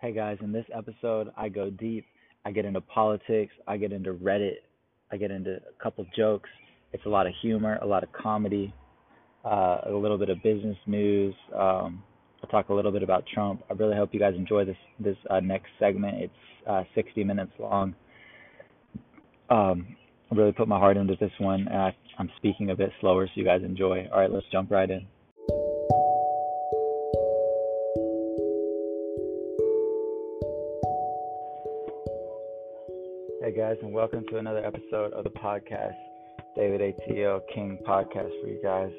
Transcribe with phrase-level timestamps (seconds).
[0.00, 2.06] Hey guys, in this episode, I go deep.
[2.44, 4.58] I get into politics, I get into Reddit,
[5.10, 6.48] I get into a couple jokes.
[6.92, 8.72] It's a lot of humor, a lot of comedy,
[9.44, 11.34] uh, a little bit of business news.
[11.52, 12.04] Um,
[12.40, 13.64] I'll talk a little bit about Trump.
[13.68, 16.22] I really hope you guys enjoy this this uh, next segment.
[16.22, 17.96] It's uh, 60 minutes long.
[19.50, 19.96] Um,
[20.30, 21.66] I really put my heart into this one.
[21.66, 24.06] I, I'm speaking a bit slower, so you guys enjoy.
[24.12, 25.08] All right, let's jump right in.
[33.48, 35.96] Hey guys, and welcome to another episode of the podcast,
[36.54, 38.92] David ATL King podcast for you guys.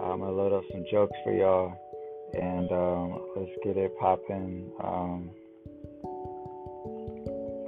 [0.00, 1.74] I'm gonna load up some jokes for y'all,
[2.32, 4.70] and um, let's get it popping.
[4.84, 5.30] Um,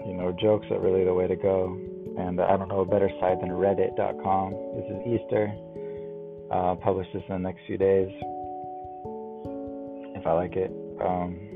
[0.07, 1.77] you know, jokes are really the way to go,
[2.17, 4.53] and I don't know a better site than Reddit.com.
[4.77, 5.53] This is Easter.
[6.53, 8.11] Uh, publish this in the next few days,
[10.15, 10.70] if I like it.
[11.05, 11.52] Um,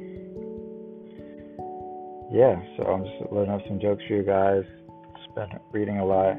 [2.33, 4.65] yeah, so I'm just loading up some jokes for you guys.
[5.17, 6.37] Just been reading a lot.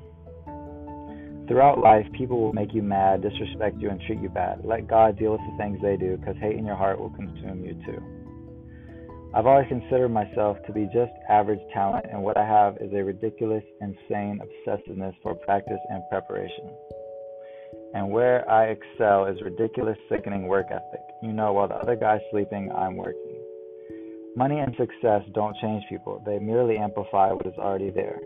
[1.51, 4.61] Throughout life, people will make you mad, disrespect you, and treat you bad.
[4.63, 7.65] Let God deal with the things they do, because hate in your heart will consume
[7.65, 8.01] you too.
[9.35, 13.03] I've always considered myself to be just average talent, and what I have is a
[13.03, 16.71] ridiculous, insane obsessiveness for practice and preparation.
[17.95, 21.01] And where I excel is ridiculous, sickening work ethic.
[21.21, 23.43] You know, while the other guy's sleeping, I'm working.
[24.37, 28.21] Money and success don't change people, they merely amplify what is already there.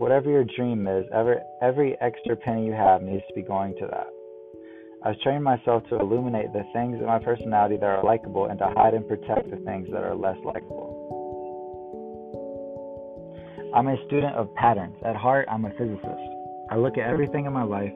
[0.00, 3.86] Whatever your dream is, every, every extra penny you have needs to be going to
[3.86, 4.06] that.
[5.04, 8.72] I've trained myself to illuminate the things in my personality that are likable and to
[8.74, 10.88] hide and protect the things that are less likable.
[13.76, 14.96] I'm a student of patterns.
[15.04, 16.24] At heart, I'm a physicist.
[16.70, 17.92] I look at everything in my life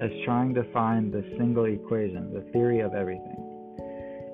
[0.00, 3.34] as trying to find the single equation, the theory of everything.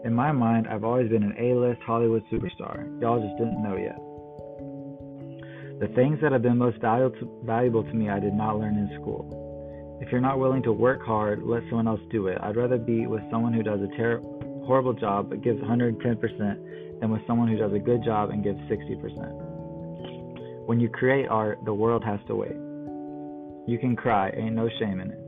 [0.04, 2.84] In my mind, I've always been an A list Hollywood superstar.
[3.00, 3.96] Y'all just didn't know yet.
[5.80, 9.98] The things that have been most valuable to me, I did not learn in school.
[10.00, 12.38] If you're not willing to work hard, let someone else do it.
[12.40, 14.20] I'd rather be with someone who does a ter-
[14.66, 18.58] horrible job but gives 110% than with someone who does a good job and gives
[18.70, 20.66] 60%.
[20.66, 22.56] When you create art, the world has to wait.
[23.66, 25.20] You can cry, ain't no shame in it.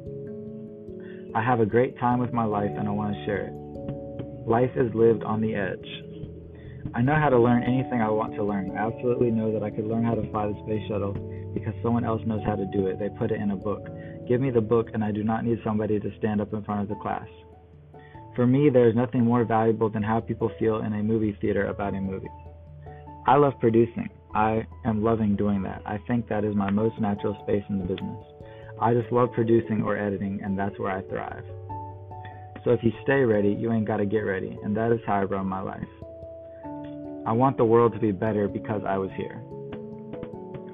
[1.34, 3.52] I have a great time with my life and I want to share it.
[4.48, 6.05] Life is lived on the edge.
[6.94, 8.70] I know how to learn anything I want to learn.
[8.76, 11.12] I absolutely know that I could learn how to fly the space shuttle
[11.54, 12.98] because someone else knows how to do it.
[12.98, 13.88] They put it in a book.
[14.28, 16.82] Give me the book, and I do not need somebody to stand up in front
[16.82, 17.28] of the class.
[18.34, 21.66] For me, there is nothing more valuable than how people feel in a movie theater
[21.66, 22.28] about a movie.
[23.26, 24.10] I love producing.
[24.34, 25.82] I am loving doing that.
[25.86, 28.24] I think that is my most natural space in the business.
[28.80, 31.44] I just love producing or editing, and that's where I thrive.
[32.64, 35.14] So if you stay ready, you ain't got to get ready, and that is how
[35.14, 35.88] I run my life.
[37.26, 39.42] I want the world to be better because I was here.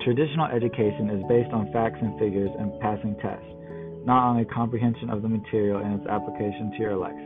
[0.05, 3.49] Traditional education is based on facts and figures and passing tests,
[4.05, 7.25] not on a comprehension of the material and its application to your life.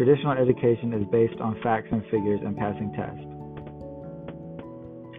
[0.00, 3.20] Traditional education is based on facts and figures and passing tests.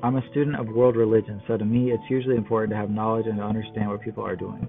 [0.01, 3.27] I'm a student of world religion, so to me it's usually important to have knowledge
[3.27, 4.67] and to understand what people are doing.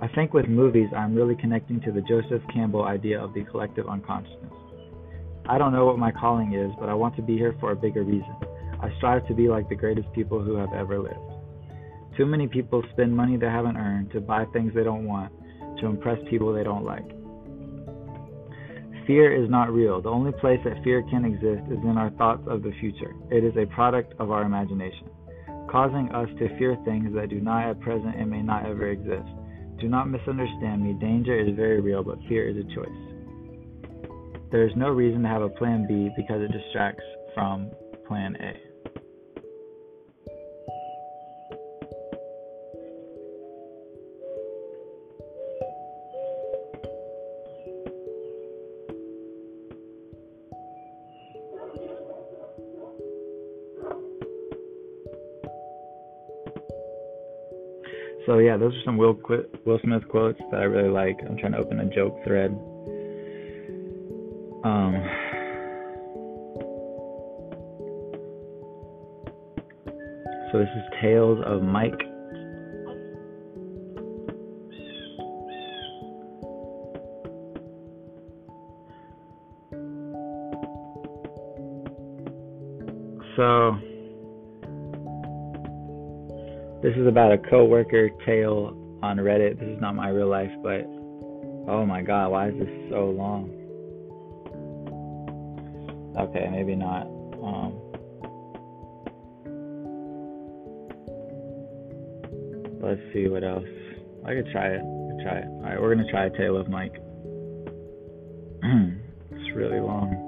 [0.00, 3.88] I think with movies, I'm really connecting to the Joseph Campbell idea of the collective
[3.88, 4.57] unconsciousness.
[5.48, 7.76] I don't know what my calling is, but I want to be here for a
[7.76, 8.36] bigger reason.
[8.80, 11.16] I strive to be like the greatest people who have ever lived.
[12.16, 15.32] Too many people spend money they haven't earned to buy things they don't want
[15.80, 17.06] to impress people they don't like.
[19.06, 20.02] Fear is not real.
[20.02, 23.14] The only place that fear can exist is in our thoughts of the future.
[23.30, 25.08] It is a product of our imagination,
[25.70, 29.28] causing us to fear things that do not at present and may not ever exist.
[29.80, 30.92] Do not misunderstand me.
[30.92, 33.17] Danger is very real, but fear is a choice.
[34.50, 37.04] There is no reason to have a plan B because it distracts
[37.34, 37.70] from
[38.06, 38.68] plan A.
[58.24, 59.18] So yeah, those are some Will
[59.66, 61.18] Will Smith quotes that I really like.
[61.28, 62.58] I'm trying to open a joke thread.
[64.64, 64.94] Um,
[70.50, 71.92] so this is Tales of Mike.
[83.36, 83.78] So
[86.82, 89.60] this is about a coworker tale on Reddit.
[89.60, 90.84] This is not my real life, but
[91.70, 93.57] oh my god, why is this so long?
[96.28, 97.06] Okay, maybe not.
[97.42, 97.80] Um,
[102.82, 103.64] let's see what else.
[104.26, 104.80] I could try it.
[104.80, 105.46] I could try it.
[105.46, 106.94] All right, we're gonna try a tale of Mike.
[108.62, 110.24] it's really long.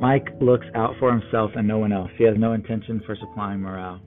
[0.00, 2.10] Mike looks out for himself and no one else.
[2.18, 4.00] He has no intention for supplying morale.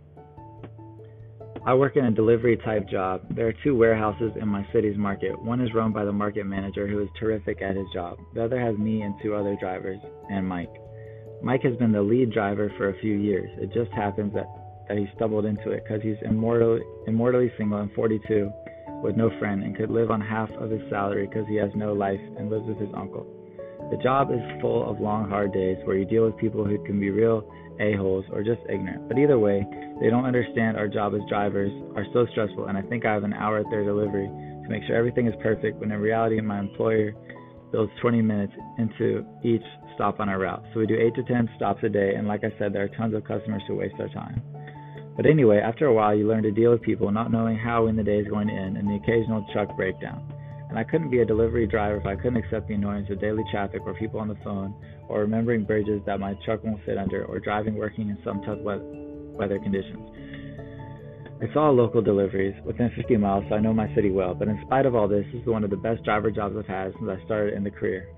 [1.66, 3.24] I work in a delivery type job.
[3.36, 5.42] There are two warehouses in my city's market.
[5.42, 8.20] One is run by the market manager who is terrific at his job.
[8.36, 9.98] The other has me and two other drivers
[10.30, 10.72] and Mike.
[11.42, 13.50] Mike has been the lead driver for a few years.
[13.58, 14.46] It just happens that,
[14.88, 18.52] that he stumbled into it because he's immortally, immortally single and 42
[19.02, 21.94] with no friend and could live on half of his salary because he has no
[21.94, 23.26] life and lives with his uncle.
[23.92, 27.00] The job is full of long, hard days where you deal with people who can
[27.00, 27.50] be real
[27.80, 29.08] a-holes or just ignorant.
[29.08, 29.66] But either way,
[30.02, 33.24] they don't understand our job as drivers are so stressful, and I think I have
[33.24, 36.60] an hour at their delivery to make sure everything is perfect when in reality my
[36.60, 37.14] employer
[37.72, 40.64] builds 20 minutes into each stop on our route.
[40.74, 42.98] So we do 8 to 10 stops a day, and like I said, there are
[42.98, 44.42] tons of customers who waste our time.
[45.16, 47.96] But anyway, after a while, you learn to deal with people not knowing how when
[47.96, 50.35] the day is going to end and the occasional truck breakdown.
[50.75, 53.45] And I couldn't be a delivery driver if I couldn't accept the annoyance of daily
[53.50, 54.75] traffic or people on the phone,
[55.07, 58.60] or remembering bridges that my truck won't fit under, or driving working in some tough
[58.60, 60.04] weather conditions.
[61.39, 64.33] It's all local deliveries, within 50 miles, so I know my city well.
[64.33, 66.68] But in spite of all this, this is one of the best driver jobs I've
[66.68, 68.10] had since I started in the career.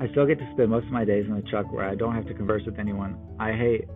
[0.00, 2.14] I still get to spend most of my days in the truck where I don't
[2.14, 3.18] have to converse with anyone.
[3.40, 3.88] I hate,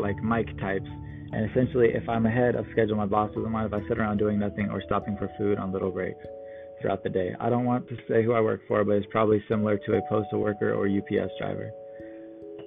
[0.00, 0.90] like, Mike types,
[1.30, 4.16] and essentially, if I'm ahead of schedule, my boss doesn't mind if I sit around
[4.18, 6.26] doing nothing or stopping for food on little breaks
[6.80, 7.34] throughout the day.
[7.38, 10.00] I don't want to say who I work for, but it's probably similar to a
[10.08, 11.72] postal worker or UPS driver.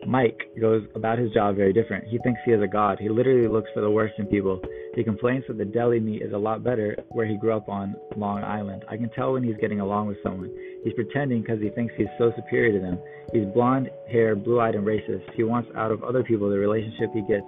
[0.05, 2.05] Mike goes about his job very different.
[2.07, 2.99] He thinks he is a god.
[2.99, 4.61] He literally looks for the worst in people.
[4.95, 7.95] He complains that the deli meat is a lot better where he grew up on
[8.15, 8.85] Long Island.
[8.89, 10.51] I can tell when he's getting along with someone.
[10.83, 12.99] He's pretending because he thinks he's so superior to them.
[13.31, 15.23] He's blonde hair, blue eyed, and racist.
[15.35, 17.45] He wants out of other people the relationship he gets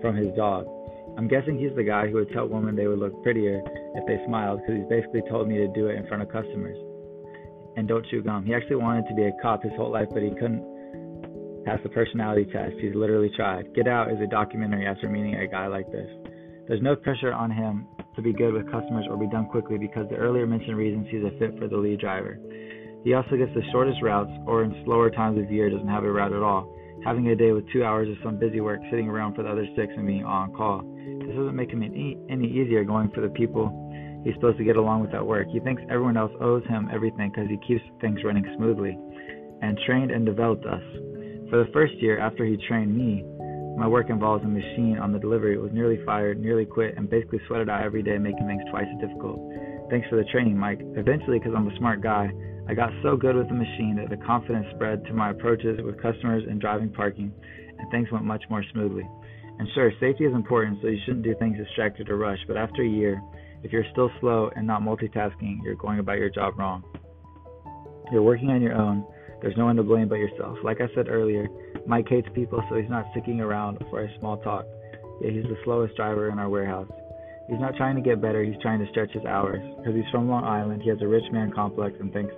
[0.00, 0.66] from his dog.
[1.16, 3.62] I'm guessing he's the guy who would tell women they would look prettier
[3.94, 6.76] if they smiled because he's basically told me to do it in front of customers.
[7.76, 8.44] And don't chew gum.
[8.44, 11.88] He actually wanted to be a cop his whole life, but he couldn't pass the
[11.88, 12.74] personality test.
[12.80, 13.74] He's literally tried.
[13.74, 16.08] Get Out is a documentary after meeting a guy like this.
[16.68, 20.08] There's no pressure on him to be good with customers or be done quickly because
[20.10, 22.38] the earlier mentioned reasons he's a fit for the lead driver.
[23.04, 26.10] He also gets the shortest routes, or in slower times of year, doesn't have a
[26.10, 26.75] route at all
[27.06, 29.64] having a day with two hours of some busy work sitting around for the other
[29.76, 30.82] six and being on call.
[31.22, 33.70] This doesn't make him any, any easier going for the people
[34.24, 35.46] he's supposed to get along with at work.
[35.52, 38.98] He thinks everyone else owes him everything because he keeps things running smoothly
[39.62, 40.82] and trained and developed us.
[41.48, 43.22] For the first year after he trained me,
[43.78, 45.54] my work involves a machine on the delivery.
[45.54, 48.86] It was nearly fired, nearly quit, and basically sweated out every day, making things twice
[48.92, 49.38] as difficult.
[49.90, 50.80] Thanks for the training, Mike.
[50.96, 52.26] Eventually, because I'm a smart guy,
[52.68, 56.02] I got so good with the machine that the confidence spread to my approaches with
[56.02, 57.32] customers and driving parking,
[57.78, 59.08] and things went much more smoothly.
[59.58, 62.82] And sure, safety is important, so you shouldn't do things distracted or rushed, but after
[62.82, 63.22] a year,
[63.62, 66.84] If you're still slow and not multitasking, you're going about your job wrong.
[68.12, 69.04] You're working on your own.
[69.42, 70.58] There's no one to blame but yourself.
[70.62, 71.48] Like I said earlier,
[71.86, 74.64] Mike hates people, so he's not sticking around for a small talk.
[75.20, 76.88] Yet he's the slowest driver in our warehouse.
[77.48, 79.62] He's not trying to get better, he's trying to stretch his hours.
[79.78, 82.34] Because he's from Long Island, he has a rich man complex and thinks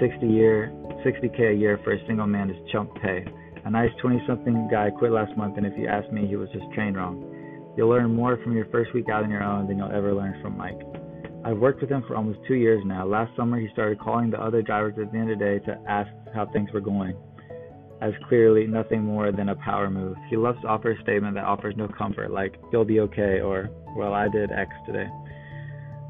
[0.00, 0.72] 60 year,
[1.04, 3.24] 60k a year for a single man is chump pay.
[3.64, 6.64] A nice 20-something guy quit last month, and if you ask me, he was just
[6.74, 7.74] trained wrong.
[7.76, 10.40] You'll learn more from your first week out on your own than you'll ever learn
[10.42, 10.80] from Mike.
[11.44, 13.06] I've worked with him for almost two years now.
[13.06, 15.78] Last summer, he started calling the other drivers at the end of the day to
[15.88, 17.16] ask how things were going,
[18.00, 20.16] as clearly nothing more than a power move.
[20.28, 23.70] He loves to offer a statement that offers no comfort, like, you'll be okay, or,
[23.96, 25.08] well, I did X today.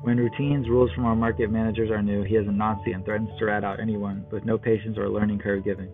[0.03, 3.31] When routines, rules from our market managers are new, he is a Nazi and threatens
[3.39, 5.89] to rat out anyone with no patience or learning curve given.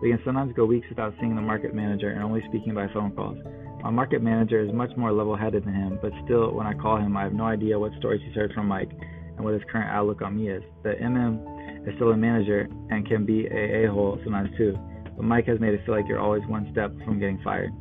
[0.00, 3.10] We can sometimes go weeks without seeing the market manager and only speaking by phone
[3.12, 3.38] calls.
[3.82, 6.98] My market manager is much more level headed than him, but still, when I call
[6.98, 9.90] him, I have no idea what stories he's heard from Mike and what his current
[9.90, 10.62] outlook on me is.
[10.84, 14.76] The MM is still a manager and can be a a hole sometimes too,
[15.16, 17.72] but Mike has made it feel like you're always one step from getting fired.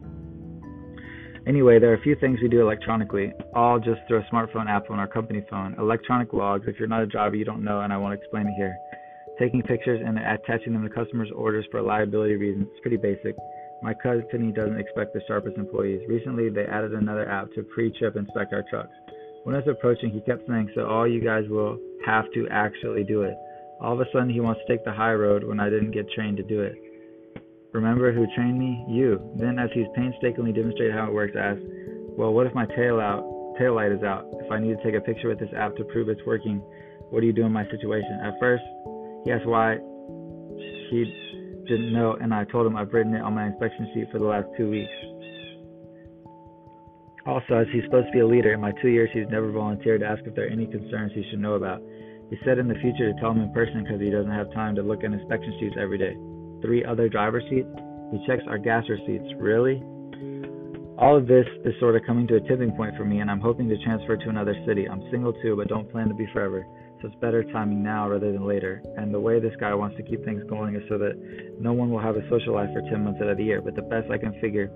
[1.47, 4.91] Anyway, there are a few things we do electronically, all just through a smartphone app
[4.91, 5.73] on our company phone.
[5.79, 8.53] Electronic logs, if you're not a driver, you don't know, and I won't explain it
[8.57, 8.75] here.
[9.39, 12.67] Taking pictures and attaching them to customers' orders for liability reasons.
[12.69, 13.33] It's pretty basic.
[13.81, 16.01] My company doesn't expect the sharpest employees.
[16.09, 18.93] Recently, they added another app to pre-trip inspect our trucks.
[19.43, 23.05] When I was approaching, he kept saying, "So all you guys will have to actually
[23.05, 23.37] do it."
[23.79, 26.11] All of a sudden, he wants to take the high road when I didn't get
[26.11, 26.75] trained to do it.
[27.73, 28.85] Remember who trained me?
[28.87, 29.19] You.
[29.35, 31.65] Then, as he's painstakingly demonstrated how it works, I asked,
[32.17, 33.23] "Well, what if my tail out
[33.57, 34.25] tail light is out?
[34.39, 36.61] If I need to take a picture with this app to prove it's working,
[37.09, 38.63] what do you do in my situation?" At first,
[39.25, 39.77] he asked why
[40.89, 41.05] he
[41.67, 44.25] didn't know, and I told him I've written it on my inspection sheet for the
[44.25, 44.91] last two weeks.
[47.25, 49.99] Also, as he's supposed to be a leader, in my two years he's never volunteered
[49.99, 51.81] to ask if there are any concerns he should know about.
[52.29, 54.75] He said in the future to tell him in person because he doesn't have time
[54.75, 56.15] to look at inspection sheets every day.
[56.61, 57.69] Three other driver seats?
[58.11, 59.33] He checks our gas receipts.
[59.37, 59.81] Really?
[60.97, 63.41] All of this is sort of coming to a tipping point for me, and I'm
[63.41, 64.87] hoping to transfer to another city.
[64.89, 66.65] I'm single too, but don't plan to be forever
[67.01, 68.81] so it's better timing now rather than later.
[68.97, 71.13] And the way this guy wants to keep things going is so that
[71.59, 73.61] no one will have a social life for 10 months out of the year.
[73.61, 74.71] But the best I can figure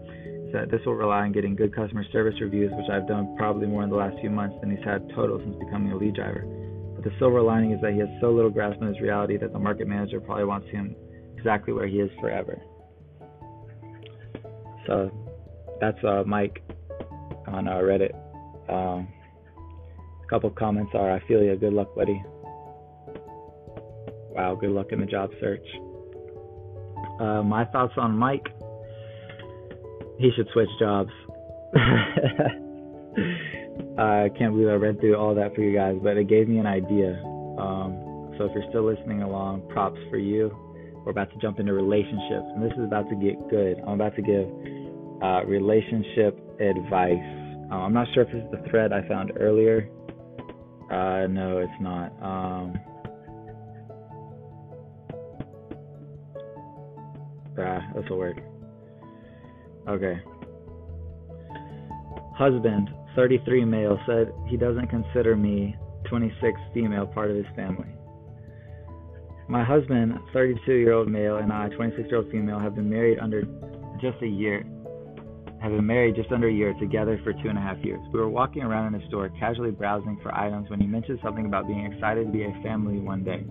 [0.46, 3.68] is that this will rely on getting good customer service reviews, which I've done probably
[3.68, 6.46] more in the last few months than he's had total since becoming a lead driver.
[6.96, 9.54] But the silver lining is that he has so little grasp on his reality that
[9.54, 10.96] the market manager probably wants him
[11.42, 12.62] exactly where he is forever.
[14.86, 15.12] So
[15.80, 16.64] that's uh, Mike
[17.48, 18.14] on uh, Reddit.
[18.70, 19.08] Um,
[20.30, 22.24] couple comments are I feel you, good luck, buddy.
[24.30, 25.66] Wow, good luck in the job search.
[27.20, 28.48] Uh, my thoughts on Mike.
[30.20, 31.12] He should switch jobs.
[33.98, 36.60] I can't believe I read through all that for you guys, but it gave me
[36.60, 37.22] an idea.
[37.60, 40.56] Um, so if you're still listening along, props for you.
[41.06, 43.80] We're about to jump into relationships, and this is about to get good.
[43.88, 44.46] I'm about to give
[45.24, 47.26] uh, relationship advice.
[47.72, 49.90] Uh, I'm not sure if this is the thread I found earlier
[50.92, 52.08] uh, no, it's not.
[52.22, 52.74] Um,
[57.58, 58.38] ah, this will work.
[59.88, 60.20] Okay.
[62.36, 65.78] Husband, 33 male, said he doesn't consider me,
[66.10, 67.91] 26 female, part of his family.
[69.52, 73.20] My husband, 32 year old male, and I, 26 year old female, have been married
[73.20, 73.44] under
[74.02, 74.66] just a year
[75.62, 78.00] have been married just under a year, together for two and a half years.
[78.12, 81.46] We were walking around in a store, casually browsing for items, when he mentioned something
[81.46, 83.46] about being excited to be a family one day.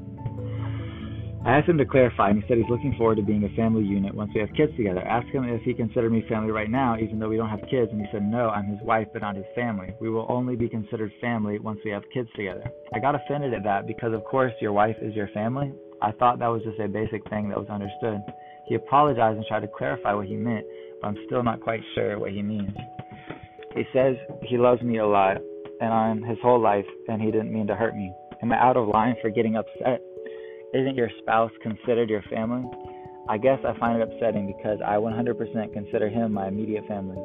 [1.47, 3.85] I asked him to clarify, and he said he's looking forward to being a family
[3.85, 5.07] unit once we have kids together.
[5.07, 7.63] I asked him if he considered me family right now, even though we don't have
[7.71, 9.95] kids, and he said no, I'm his wife, but not his family.
[10.01, 12.71] We will only be considered family once we have kids together.
[12.93, 15.73] I got offended at that because, of course, your wife is your family.
[16.03, 18.23] I thought that was just a basic thing that was understood.
[18.67, 20.65] He apologized and tried to clarify what he meant,
[21.01, 22.71] but I'm still not quite sure what he means.
[23.75, 25.37] He says he loves me a lot,
[25.81, 28.13] and I'm his whole life, and he didn't mean to hurt me.
[28.43, 30.01] Am I out of line for getting upset?
[30.73, 32.65] Isn't your spouse considered your family?
[33.29, 37.19] I guess I find it upsetting because I 100% consider him my immediate family.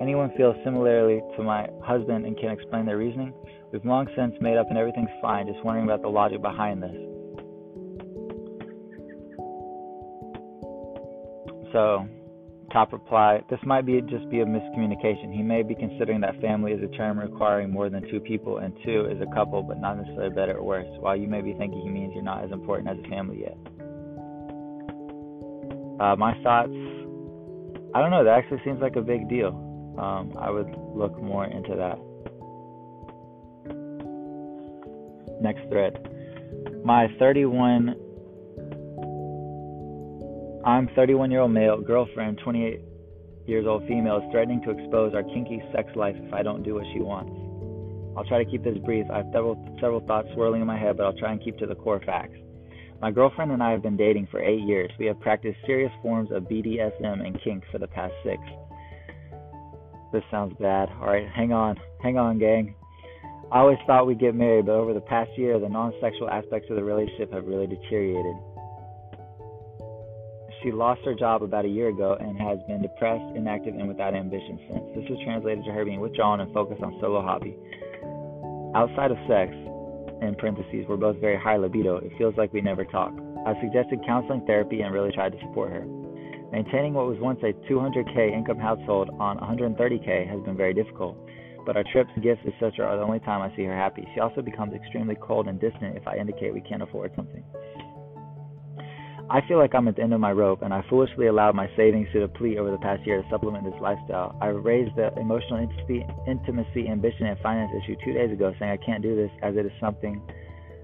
[0.00, 3.32] Anyone feels similarly to my husband and can explain their reasoning?
[3.72, 7.15] We've long since made up and everything's fine, just wondering about the logic behind this.
[11.76, 12.08] So,
[12.72, 15.32] Top reply, this might be just be a miscommunication.
[15.32, 18.74] He may be considering that family is a term requiring more than two people, and
[18.82, 21.82] two is a couple, but not necessarily better or worse, while you may be thinking
[21.82, 23.56] he means you're not as important as a family yet.
[26.00, 26.72] Uh, my thoughts,
[27.94, 29.50] I don't know, that actually seems like a big deal.
[29.98, 31.98] Um, I would look more into that.
[35.42, 35.94] Next thread.
[36.84, 37.94] My 31
[40.66, 42.80] I'm 31 year old male, girlfriend, 28
[43.46, 46.74] years old female, is threatening to expose our kinky sex life if I don't do
[46.74, 47.30] what she wants.
[48.18, 49.06] I'll try to keep this brief.
[49.08, 51.66] I have several, several thoughts swirling in my head, but I'll try and keep to
[51.66, 52.36] the core facts.
[53.00, 54.90] My girlfriend and I have been dating for eight years.
[54.98, 58.42] We have practiced serious forms of BDSM and kink for the past six.
[60.12, 60.88] This sounds bad.
[60.98, 61.76] Alright, hang on.
[62.02, 62.74] Hang on, gang.
[63.52, 66.68] I always thought we'd get married, but over the past year, the non sexual aspects
[66.70, 68.34] of the relationship have really deteriorated.
[70.62, 74.14] She lost her job about a year ago and has been depressed, inactive, and without
[74.14, 74.84] ambition since.
[74.94, 77.56] This has translated to her being withdrawn and focused on solo hobby.
[78.74, 79.52] Outside of sex,
[80.22, 81.96] in parentheses, we're both very high libido.
[81.96, 83.12] It feels like we never talk.
[83.46, 85.84] I suggested counseling therapy and really tried to support her.
[86.52, 91.16] Maintaining what was once a 200k income household on 130k has been very difficult
[91.66, 92.86] but our trips, gifts, etc.
[92.86, 94.06] are the only time I see her happy.
[94.14, 97.42] She also becomes extremely cold and distant if I indicate we can't afford something.
[99.28, 101.68] I feel like I'm at the end of my rope, and I foolishly allowed my
[101.76, 104.36] savings to deplete over the past year to supplement this lifestyle.
[104.40, 108.76] I raised the emotional intimacy, intimacy, ambition, and finance issue two days ago, saying I
[108.86, 110.22] can't do this as it is something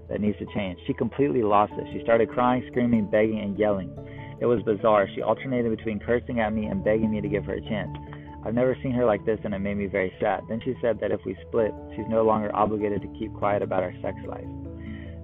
[0.09, 0.81] that needs to change.
[0.89, 1.87] She completely lost it.
[1.93, 3.95] She started crying, screaming, begging, and yelling.
[4.41, 5.07] It was bizarre.
[5.15, 7.97] She alternated between cursing at me and begging me to give her a chance.
[8.45, 10.43] I've never seen her like this, and it made me very sad.
[10.49, 13.85] Then she said that if we split, she's no longer obligated to keep quiet about
[13.85, 14.43] our sex life.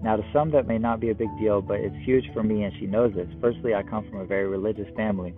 [0.02, 2.62] Now, to some, that may not be a big deal, but it's huge for me,
[2.62, 3.28] and she knows this.
[3.40, 5.34] Firstly, I come from a very religious family.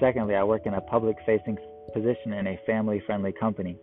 [0.00, 1.56] Secondly, I work in a public facing
[1.94, 3.76] position in a family friendly company.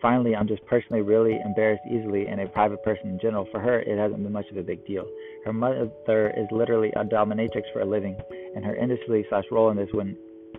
[0.00, 3.46] Finally, I'm just personally really embarrassed easily, and a private person in general.
[3.50, 5.04] For her, it hasn't been much of a big deal.
[5.44, 8.16] Her mother is literally a dominatrix for a living,
[8.54, 10.18] and her industry slash role in this wouldn't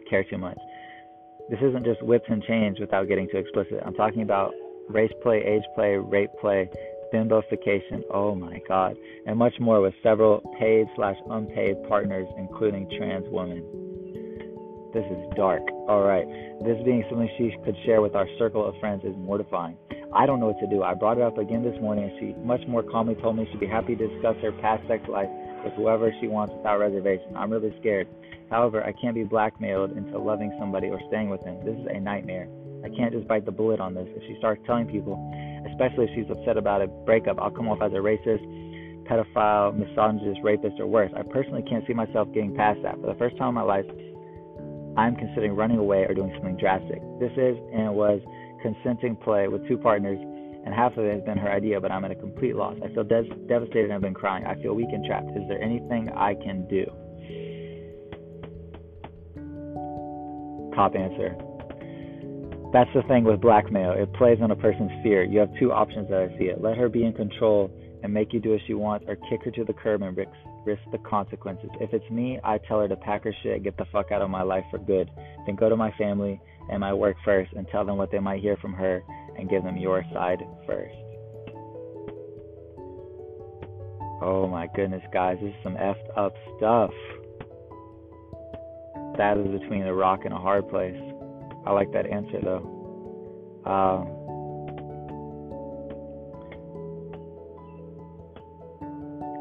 [0.09, 0.57] care too much.
[1.50, 3.81] This isn't just whips and chains without getting too explicit.
[3.86, 4.53] I'm talking about
[4.89, 6.69] race play, age play, rape play,
[7.13, 8.95] bimbofication, oh my god,
[9.25, 13.63] and much more with several paid slash unpaid partners, including trans women.
[14.93, 15.62] This is dark.
[15.89, 16.27] Alright,
[16.63, 19.77] this being something she could share with our circle of friends is mortifying.
[20.13, 20.84] I don't know what to do.
[20.84, 23.60] I brought it up again this morning and she much more calmly told me she'd
[23.60, 25.29] be happy to discuss her past sex life
[25.63, 27.36] with whoever she wants without reservation.
[27.36, 28.08] I'm really scared.
[28.49, 31.60] However, I can't be blackmailed into loving somebody or staying with them.
[31.65, 32.47] This is a nightmare.
[32.84, 34.08] I can't just bite the bullet on this.
[34.15, 35.19] If she starts telling people,
[35.71, 38.43] especially if she's upset about a breakup, I'll come off as a racist,
[39.06, 41.12] pedophile, misogynist, rapist, or worse.
[41.15, 42.95] I personally can't see myself getting past that.
[42.99, 43.86] For the first time in my life,
[44.97, 47.01] I'm considering running away or doing something drastic.
[47.19, 48.19] This is and was
[48.62, 50.19] consenting play with two partners,
[50.65, 52.75] and half of it has been her idea, but I'm at a complete loss.
[52.84, 54.45] I feel des- devastated and I've been crying.
[54.45, 55.30] I feel weak and trapped.
[55.30, 56.86] Is there anything I can do?
[60.75, 61.36] Top answer.
[62.77, 63.93] That's the thing with blackmail.
[63.93, 65.23] It plays on a person's fear.
[65.23, 66.61] You have two options that I see it.
[66.61, 67.71] Let her be in control
[68.03, 70.29] and make you do as she wants, or kick her to the curb and risk,
[70.63, 71.71] risk the consequences.
[71.81, 74.29] If it's me, I tell her to pack her shit, get the fuck out of
[74.29, 75.09] my life for good.
[75.47, 78.41] Then go to my family and my work first and tell them what they might
[78.41, 79.01] hear from her
[79.39, 80.93] and give them your side first.
[84.21, 86.91] Oh my goodness, guys, this is some effed up stuff
[89.17, 90.95] that is between a rock and a hard place.
[91.67, 92.63] I like that answer though.
[93.65, 94.08] Um,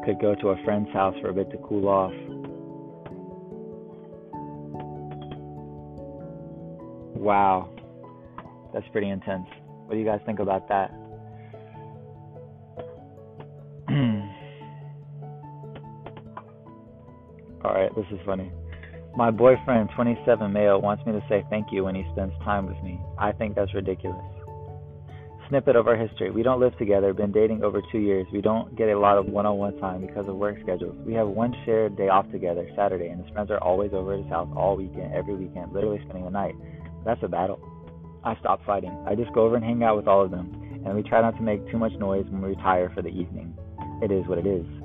[0.03, 2.11] could go to a friend's house for a bit to cool off.
[7.15, 7.69] Wow,
[8.73, 9.47] that's pretty intense.
[9.85, 10.91] What do you guys think about that?
[17.63, 18.51] All right, this is funny.
[19.17, 22.77] My boyfriend, 27 male, wants me to say thank you when he spends time with
[22.83, 23.01] me.
[23.17, 24.21] I think that's ridiculous.
[25.49, 26.29] Snippet of our history.
[26.29, 28.27] We don't live together, been dating over two years.
[28.31, 30.95] We don't get a lot of one on one time because of work schedules.
[31.03, 34.19] We have one shared day off together, Saturday, and his friends are always over at
[34.19, 36.53] his house all weekend, every weekend, literally spending the night.
[37.03, 37.59] That's a battle.
[38.23, 38.95] I stop fighting.
[39.07, 40.53] I just go over and hang out with all of them,
[40.85, 43.57] and we try not to make too much noise when we retire for the evening.
[44.03, 44.76] It is what it is.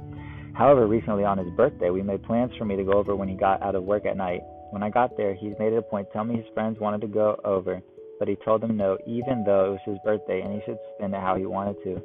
[0.54, 3.34] However, recently on his birthday, we made plans for me to go over when he
[3.34, 4.42] got out of work at night.
[4.70, 7.00] When I got there, he made it a point to tell me his friends wanted
[7.02, 7.80] to go over,
[8.18, 11.14] but he told them no, even though it was his birthday and he should spend
[11.14, 12.02] it how he wanted to,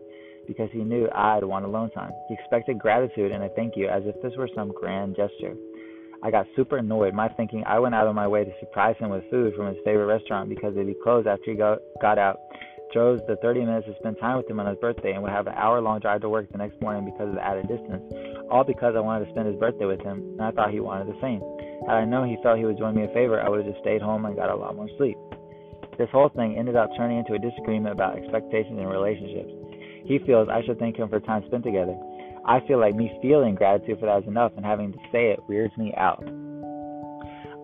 [0.47, 2.12] because he knew I'd want alone time.
[2.29, 5.55] He expected gratitude and a thank you as if this were some grand gesture.
[6.23, 9.10] I got super annoyed, my thinking I went out of my way to surprise him
[9.10, 12.39] with food from his favorite restaurant because it'd be closed after he got, got out
[12.93, 15.47] chose the 30 minutes to spend time with him on his birthday and would have
[15.47, 18.01] an hour long drive to work the next morning because of the added distance,
[18.49, 21.07] all because I wanted to spend his birthday with him, and I thought he wanted
[21.07, 21.41] the same.
[21.88, 23.81] Had I known he felt he was doing me a favor, I would have just
[23.81, 25.17] stayed home and got a lot more sleep.
[25.97, 29.51] This whole thing ended up turning into a disagreement about expectations in relationships.
[30.05, 31.97] He feels I should thank him for time spent together.
[32.45, 35.39] I feel like me feeling gratitude for that is enough, and having to say it
[35.47, 36.23] weirds me out.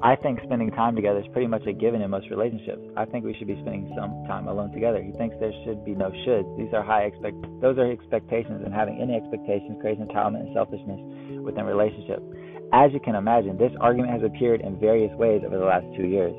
[0.04, 2.84] I think spending time together is pretty much a given in most relationships.
[2.98, 5.02] I think we should be spending some time alone together.
[5.02, 6.58] He thinks there should be no shoulds.
[6.58, 11.00] These are high expect those are expectations and having any expectations creates entitlement and selfishness
[11.40, 12.20] within relationship.
[12.74, 16.04] As you can imagine, this argument has appeared in various ways over the last two
[16.04, 16.36] years.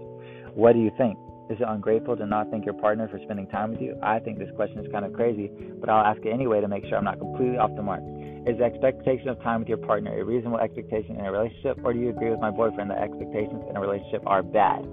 [0.53, 1.17] What do you think?
[1.49, 3.97] Is it ungrateful to not thank your partner for spending time with you?
[4.03, 5.51] I think this question is kind of crazy,
[5.81, 8.03] but I'll ask it anyway to make sure I'm not completely off the mark.
[8.47, 11.93] Is the expectation of time with your partner a reasonable expectation in a relationship, or
[11.93, 14.85] do you agree with my boyfriend that expectations in a relationship are bad?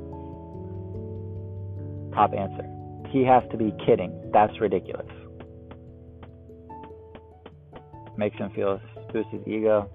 [2.14, 2.66] Top answer.
[3.10, 4.32] He has to be kidding.
[4.32, 5.08] That's ridiculous.
[8.18, 8.80] Makes him feel
[9.12, 9.90] boosts his ego.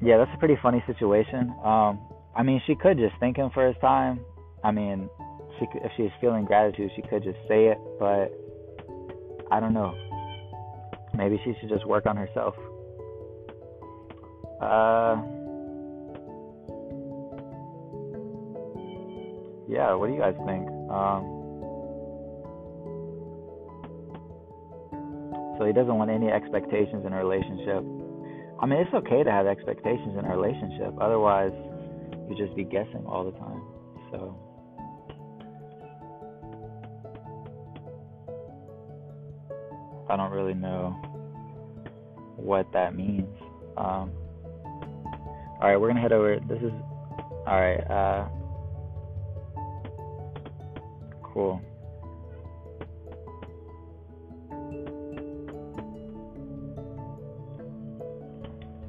[0.00, 1.52] Yeah, that's a pretty funny situation.
[1.64, 2.00] Um,
[2.36, 4.20] I mean, she could just thank him for his time,
[4.64, 5.10] I mean,
[5.58, 8.32] she if she's feeling gratitude, she could just say it, but
[9.52, 9.94] I don't know.
[11.16, 12.54] Maybe she should just work on herself.
[14.60, 15.16] Uh,
[19.68, 20.66] yeah, what do you guys think?
[20.90, 21.34] Um,
[25.58, 27.84] so he doesn't want any expectations in a relationship.
[28.60, 30.94] I mean, it's okay to have expectations in a relationship.
[31.00, 31.52] Otherwise,
[32.28, 33.53] you just be guessing all the time.
[40.08, 40.90] I don't really know
[42.36, 43.28] what that means.
[43.76, 44.12] Um,
[45.60, 46.38] all right, we're gonna head over.
[46.48, 46.72] This is
[47.46, 47.80] all right.
[47.90, 48.28] Uh,
[51.22, 51.60] cool.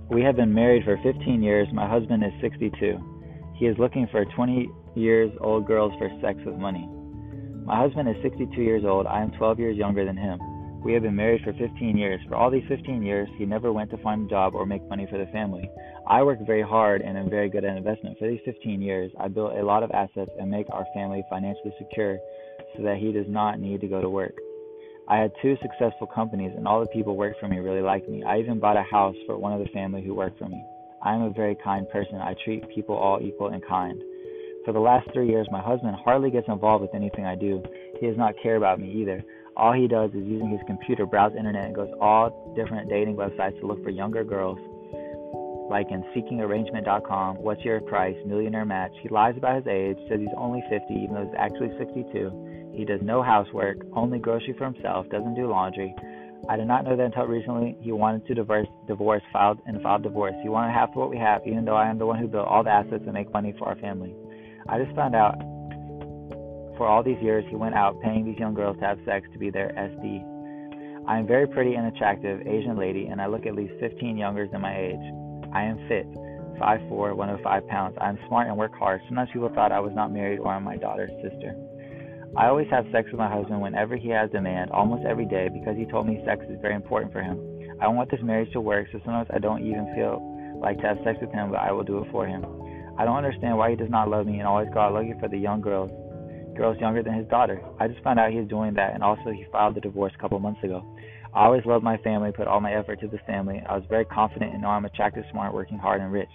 [0.10, 1.68] We have been married for 15 years.
[1.74, 2.98] My husband is 62.
[3.56, 6.88] He is looking for 20 years old girls for sex with money.
[7.66, 9.08] My husband is 62 years old.
[9.08, 10.40] I am 12 years younger than him.
[10.86, 12.22] We have been married for 15 years.
[12.30, 15.08] For all these 15 years, he never went to find a job or make money
[15.10, 15.68] for the family.
[16.08, 18.20] I work very hard and am very good at investment.
[18.20, 21.74] For these 15 years, I built a lot of assets and make our family financially
[21.80, 22.20] secure
[22.78, 24.38] so that he does not need to go to work.
[25.10, 28.24] I had two successful companies and all the people work for me really like me.
[28.24, 30.64] I even bought a house for one of the family who work for me.
[31.02, 32.18] I am a very kind person.
[32.18, 34.00] I treat people all equal and kind.
[34.66, 37.64] For the last three years, my husband hardly gets involved with anything I do.
[38.00, 39.24] He does not care about me either.
[39.58, 43.60] All he does is using his computer, browse internet, and goes all different dating websites
[43.62, 44.60] to look for younger girls,
[45.70, 48.92] like in seekingarrangement.com, what's your price, millionaire match.
[49.02, 52.74] He lies about his age, says he's only 50, even though he's actually 62.
[52.76, 55.96] He does no housework, only grocery for himself, doesn't do laundry.
[56.50, 57.78] I did not know that until recently.
[57.82, 60.36] He wanted to divorce, divorce, filed and filed divorce.
[60.44, 62.48] He wanted half of what we have, even though I am the one who built
[62.48, 64.14] all the assets and make money for our family.
[64.68, 65.36] I just found out
[66.78, 69.40] for all these years, he went out paying these young girls to have sex to
[69.40, 70.24] be their SD.
[71.08, 74.48] I am very pretty and attractive Asian lady, and I look at least 15 younger
[74.48, 75.06] than my age.
[75.54, 76.08] I am fit,
[76.60, 77.96] 5'4", 105 pounds.
[78.02, 79.02] I am smart and work hard.
[79.08, 81.56] Sometimes people thought I was not married or I'm my daughter's sister.
[82.36, 85.78] I always have sex with my husband whenever he has demand, almost every day, because
[85.78, 87.40] he told me sex is very important for him.
[87.80, 90.20] I want this marriage to work, so sometimes I don't even feel
[90.60, 92.44] like to have sex with him, but I will do it for him.
[92.98, 95.28] I don't understand why he does not love me and always go out looking for
[95.28, 95.92] the young girls
[96.56, 97.62] girls younger than his daughter.
[97.80, 100.40] I just found out he doing that, and also he filed the divorce a couple
[100.40, 100.84] months ago.
[101.34, 103.62] I always loved my family, put all my effort to the family.
[103.68, 106.30] I was very confident and know I'm attractive, smart, working hard, and rich.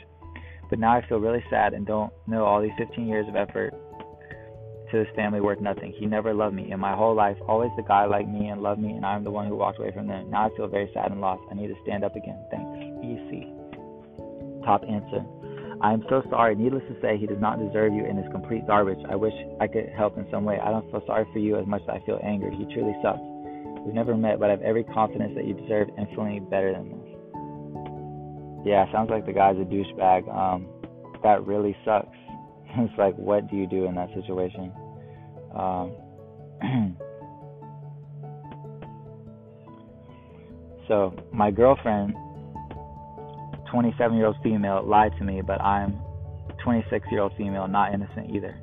[0.68, 3.74] But now I feel really sad and don't know all these 15 years of effort
[4.90, 5.94] to this family worth nothing.
[5.98, 6.70] He never loved me.
[6.70, 9.30] In my whole life, always the guy liked me and loved me, and I'm the
[9.30, 10.30] one who walked away from them.
[10.30, 11.42] Now I feel very sad and lost.
[11.50, 12.38] I need to stand up again.
[12.50, 12.68] Thanks.
[13.02, 13.46] EC.
[14.64, 15.24] Top answer.
[15.82, 16.54] I am so sorry.
[16.54, 18.98] Needless to say, he does not deserve you and is complete garbage.
[19.08, 20.58] I wish I could help in some way.
[20.60, 22.54] I don't feel sorry for you as much as I feel angry.
[22.54, 23.20] He truly sucks.
[23.84, 27.00] We've never met, but I have every confidence that you deserve infinitely better than this.
[28.66, 30.28] Yeah, sounds like the guy's a douchebag.
[30.28, 30.68] Um,
[31.22, 32.16] that really sucks.
[32.76, 34.70] it's like, what do you do in that situation?
[35.56, 35.96] Um,
[40.88, 42.14] so, my girlfriend
[43.70, 46.00] 27 year old female lied to me, but I'm
[46.62, 48.58] 26 year old female, not innocent either.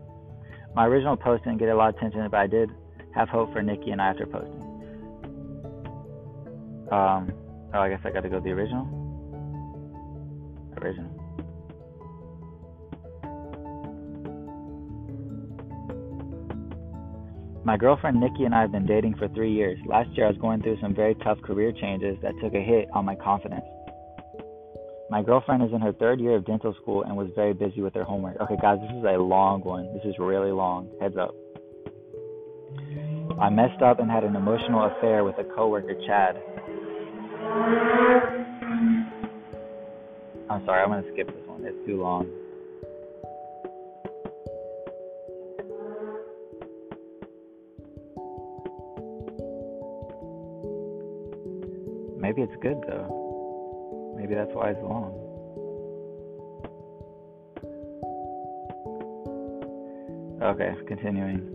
[0.76, 2.70] My original post didn't get a lot of attention, but I did
[3.16, 4.64] have hope for Nikki and I after posting.
[6.92, 7.32] Um,
[7.74, 8.86] oh, I guess I got to go the original.
[10.82, 11.18] Original.
[17.66, 19.78] My girlfriend Nikki and I have been dating for three years.
[19.86, 22.88] Last year, I was going through some very tough career changes that took a hit
[22.94, 23.66] on my confidence.
[25.10, 27.94] My girlfriend is in her third year of dental school and was very busy with
[27.94, 28.42] her homework.
[28.42, 29.94] Okay, guys, this is a long one.
[29.94, 30.90] This is really long.
[31.00, 31.34] Heads up.
[33.40, 36.36] I messed up and had an emotional affair with a coworker, Chad.
[40.50, 41.64] I'm sorry, I'm gonna skip this one.
[41.64, 42.28] It's too long.
[52.20, 53.17] Maybe it's good though.
[54.28, 55.16] Maybe that's why it's long.
[60.44, 61.48] Okay, continuing.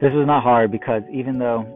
[0.00, 1.66] This was not hard because even though,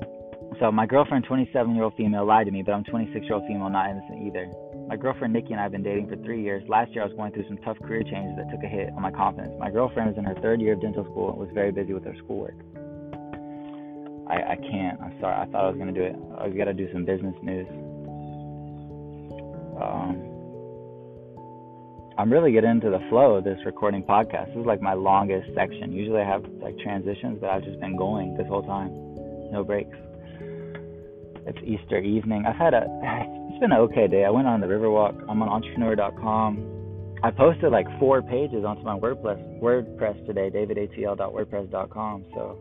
[0.60, 3.42] so my girlfriend, 27 year old female, lied to me, but I'm 26 year old
[3.48, 4.46] female, not innocent either.
[4.86, 6.62] My girlfriend Nikki and I have been dating for three years.
[6.68, 9.02] Last year I was going through some tough career changes that took a hit on
[9.02, 9.52] my confidence.
[9.58, 12.04] My girlfriend was in her third year of dental school and was very busy with
[12.04, 12.54] her schoolwork.
[14.30, 15.00] I, I can't.
[15.02, 15.34] I'm sorry.
[15.34, 16.14] I thought I was gonna do it.
[16.38, 17.66] I got to do some business news.
[22.26, 24.48] I'm really getting into the flow of this recording podcast.
[24.48, 25.92] This is like my longest section.
[25.92, 28.90] Usually I have like transitions, but I've just been going this whole time,
[29.52, 29.96] no breaks.
[31.46, 32.42] It's Easter evening.
[32.44, 34.24] I've had a it's been an okay day.
[34.24, 35.24] I went on the Riverwalk.
[35.28, 37.20] I'm on entrepreneur.com.
[37.22, 42.24] I posted like four pages onto my WordPress WordPress today, davidatl.wordpress.com.
[42.34, 42.58] So,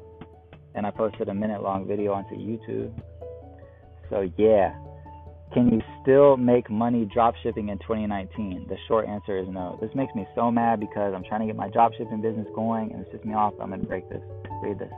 [0.75, 2.93] and I posted a minute long video onto YouTube.
[4.11, 4.75] So yeah,
[5.53, 8.65] can you still make money drop shipping in 2019?
[8.67, 9.77] The short answer is no.
[9.81, 12.91] This makes me so mad because I'm trying to get my drop shipping business going
[12.91, 13.53] and it's just me off.
[13.61, 14.21] I'm going to break this.
[14.63, 14.91] Read this.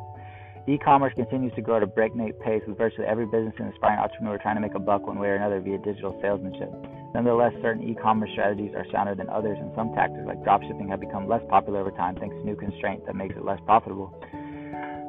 [0.70, 4.38] E-commerce continues to grow at a breakneck pace with virtually every business and aspiring entrepreneur
[4.38, 6.70] trying to make a buck one way or another via digital salesmanship.
[7.16, 11.26] Nonetheless, certain e-commerce strategies are sounder than others, and some tactics like dropshipping have become
[11.26, 14.14] less popular over time thanks to new constraints that makes it less profitable.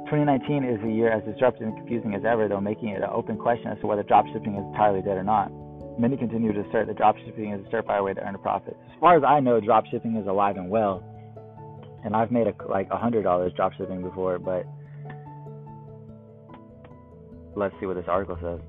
[0.08, 3.36] 2019 is a year as disruptive and confusing as ever, though making it an open
[3.36, 5.52] question as to whether dropshipping is entirely dead or not.
[6.00, 8.74] Many continue to assert that dropshipping is a surefire way to earn a profit.
[8.88, 11.04] As far as I know, dropshipping is alive and well,
[12.04, 14.38] and I've made a, like a hundred dollars dropshipping before.
[14.38, 14.64] But
[17.54, 18.60] let's see what this article says.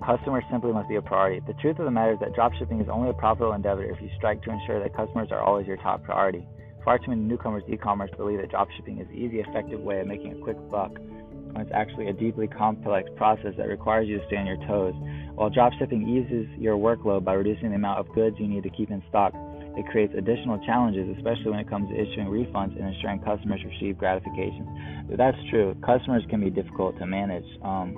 [0.00, 1.42] Customers simply must be a priority.
[1.46, 4.08] The truth of the matter is that dropshipping is only a profitable endeavor if you
[4.16, 6.48] strike to ensure that customers are always your top priority.
[6.84, 10.06] Far too many newcomers to e-commerce believe that dropshipping is an easy, effective way of
[10.06, 10.90] making a quick buck
[11.52, 14.94] when it's actually a deeply complex process that requires you to stay on your toes.
[15.34, 18.90] While dropshipping eases your workload by reducing the amount of goods you need to keep
[18.90, 19.32] in stock,
[19.76, 23.96] it creates additional challenges, especially when it comes to issuing refunds and ensuring customers receive
[23.96, 25.06] gratification.
[25.16, 25.76] That's true.
[25.84, 27.46] Customers can be difficult to manage.
[27.62, 27.96] Um,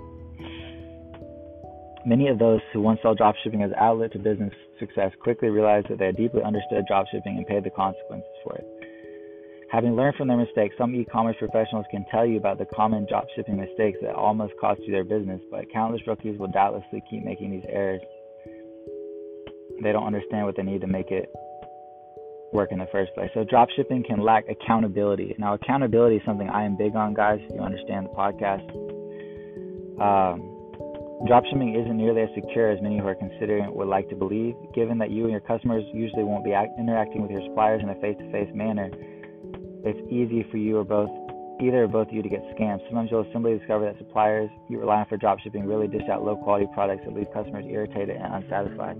[2.06, 5.88] many of those who once saw dropshipping as an outlet to business success quickly realized
[5.88, 8.66] that they had deeply understood dropshipping and paid the consequences for it.
[9.74, 13.58] Having learned from their mistakes, some e-commerce professionals can tell you about the common dropshipping
[13.58, 17.64] mistakes that almost cost you their business, but countless rookies will doubtlessly keep making these
[17.68, 18.00] errors.
[19.82, 21.28] They don't understand what they need to make it
[22.52, 23.30] work in the first place.
[23.34, 25.34] So dropshipping can lack accountability.
[25.40, 27.40] Now, accountability is something I am big on, guys.
[27.52, 28.70] You understand the podcast.
[30.00, 30.50] Um,
[31.26, 34.54] Dropshipping isn't nearly as secure as many who are considering would like to believe.
[34.72, 37.88] Given that you and your customers usually won't be act- interacting with your suppliers in
[37.88, 38.90] a face-to-face manner,
[39.84, 41.10] it's easy for you or both
[41.60, 42.80] either or both of you to get scammed.
[42.88, 46.36] Sometimes you'll simply discover that suppliers you rely on for dropshipping really dish out low
[46.36, 48.98] quality products that leave customers irritated and unsatisfied.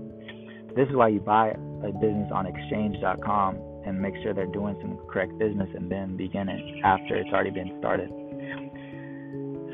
[0.75, 4.97] This is why you buy a business on exchange.com and make sure they're doing some
[5.09, 8.09] correct business and then begin it after it's already been started.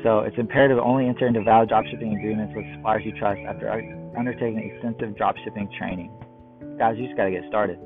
[0.02, 3.70] So it's imperative to only enter into valid dropshipping agreements with suppliers you trust after
[4.18, 6.10] undertaking extensive dropshipping training.
[6.78, 7.78] Guys, you just got to get started.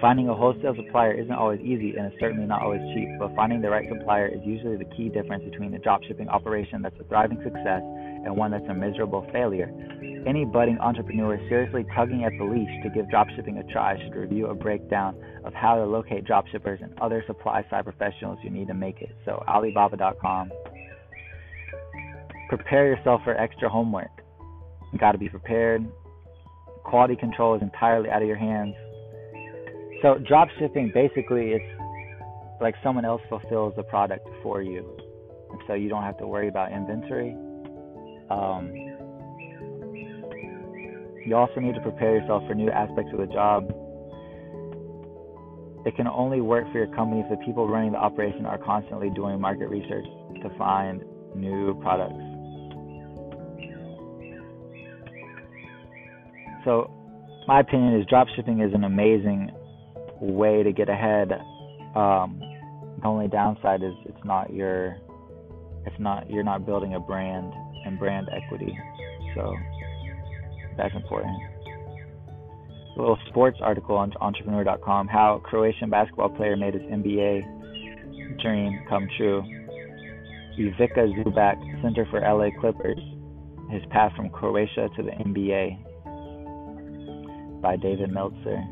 [0.00, 3.60] Finding a wholesale supplier isn't always easy and is certainly not always cheap, but finding
[3.60, 7.36] the right supplier is usually the key difference between a dropshipping operation that's a thriving
[7.44, 7.82] success
[8.24, 9.68] and one that's a miserable failure.
[10.26, 14.46] Any budding entrepreneur seriously tugging at the leash to give dropshipping a try should review
[14.46, 18.74] a breakdown of how to locate dropshippers and other supply side professionals you need to
[18.74, 19.14] make it.
[19.26, 20.50] So, Alibaba.com.
[22.48, 24.10] Prepare yourself for extra homework.
[24.94, 25.86] You got to be prepared.
[26.84, 28.74] Quality control is entirely out of your hands.
[30.02, 31.64] So drop shipping basically it's
[32.60, 34.96] like someone else fulfills the product for you,
[35.50, 37.36] and so you don't have to worry about inventory.
[38.30, 38.72] Um,
[41.26, 43.68] you also need to prepare yourself for new aspects of the job.
[45.86, 49.10] It can only work for your company if the people running the operation are constantly
[49.10, 50.04] doing market research
[50.42, 51.02] to find
[51.34, 52.14] new products.
[56.64, 56.90] So,
[57.48, 59.50] my opinion is dropshipping is an amazing
[60.20, 61.32] way to get ahead.
[61.94, 62.40] Um,
[63.00, 64.96] the only downside is it's not your,
[65.86, 67.52] it's not you're not building a brand
[67.84, 68.76] and brand equity,
[69.34, 69.54] so
[70.76, 71.36] that's important.
[72.96, 77.60] A little sports article on Entrepreneur.com: How Croatian basketball player made his NBA
[78.40, 79.42] dream come true.
[80.58, 82.98] Ivica Zubac, center for LA Clippers,
[83.70, 85.78] his path from Croatia to the NBA
[87.62, 88.62] by David Meltzer.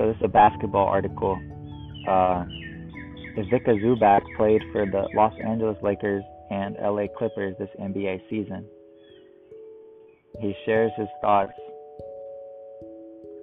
[0.00, 1.38] So this is a basketball article.
[2.08, 2.46] Uh,
[3.36, 8.64] Ivica Zubac played for the Los Angeles Lakers and LA Clippers this NBA season.
[10.40, 11.52] He shares his thoughts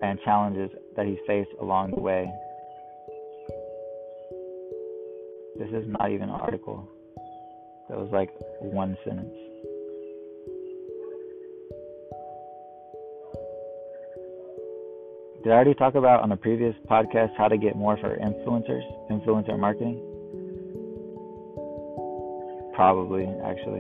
[0.02, 2.28] and challenges that he's faced along the way.
[5.60, 6.90] This is not even an article.
[7.88, 9.47] That was like one sentence.
[15.48, 18.84] Did I already talk about on a previous podcast how to get more for influencers,
[19.10, 19.96] influencer marketing?
[22.76, 23.80] Probably, actually.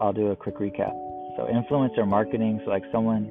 [0.00, 0.96] I'll do a quick recap.
[1.36, 3.28] So, influencer marketing, so like someone,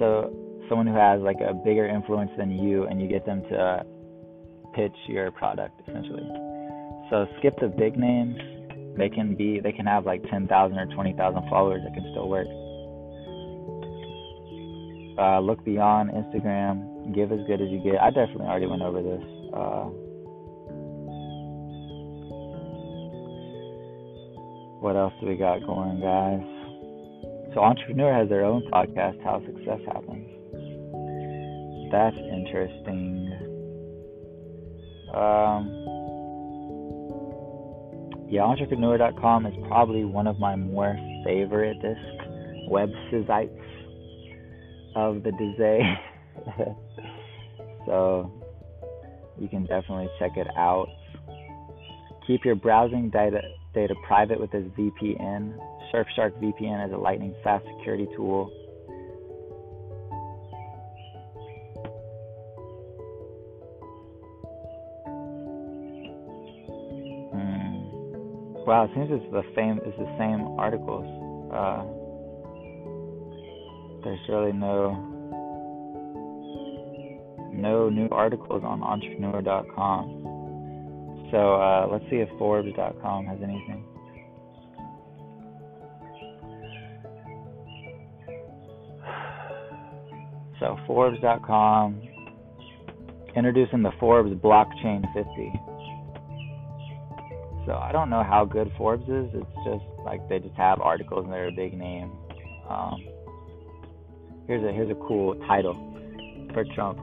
[0.00, 0.34] so
[0.68, 3.82] someone who has like a bigger influence than you, and you get them to uh,
[4.74, 6.26] pitch your product essentially.
[7.08, 8.36] So skip the big names.
[8.98, 11.82] They can be they can have like 10,000 or 20,000 followers.
[11.86, 12.48] It can still work.
[15.18, 17.14] Uh, look beyond Instagram.
[17.14, 18.00] Give as good as you get.
[18.00, 19.24] I definitely already went over this.
[19.52, 19.90] Uh,
[24.78, 26.46] what else do we got going, guys?
[27.54, 30.28] So Entrepreneur has their own podcast, How Success Happens.
[31.90, 33.32] That's interesting.
[35.14, 35.88] Um,
[38.30, 41.78] yeah, entrepreneur.com is probably one of my more favorite
[42.70, 43.57] websites
[44.98, 45.80] of the day.
[47.86, 48.32] so
[49.38, 50.88] you can definitely check it out.
[52.26, 53.40] Keep your browsing data
[53.74, 55.56] data private with this VPN.
[55.92, 58.52] Surfshark VPN is a lightning fast security tool
[68.68, 69.80] Wow, it seems it's the same.
[69.82, 71.08] It's the same articles.
[71.48, 71.88] Uh,
[74.08, 74.92] there's really no
[77.52, 80.24] no new articles on entrepreneur.com.
[81.30, 83.84] So uh, let's see if Forbes.com has anything.
[90.58, 92.00] So Forbes.com
[93.36, 95.52] introducing the Forbes Blockchain 50.
[97.66, 99.28] So I don't know how good Forbes is.
[99.34, 102.10] It's just like they just have articles and they're a big name.
[102.70, 103.04] Um,
[104.48, 105.74] here's a here's a cool title
[106.52, 106.98] for Trump.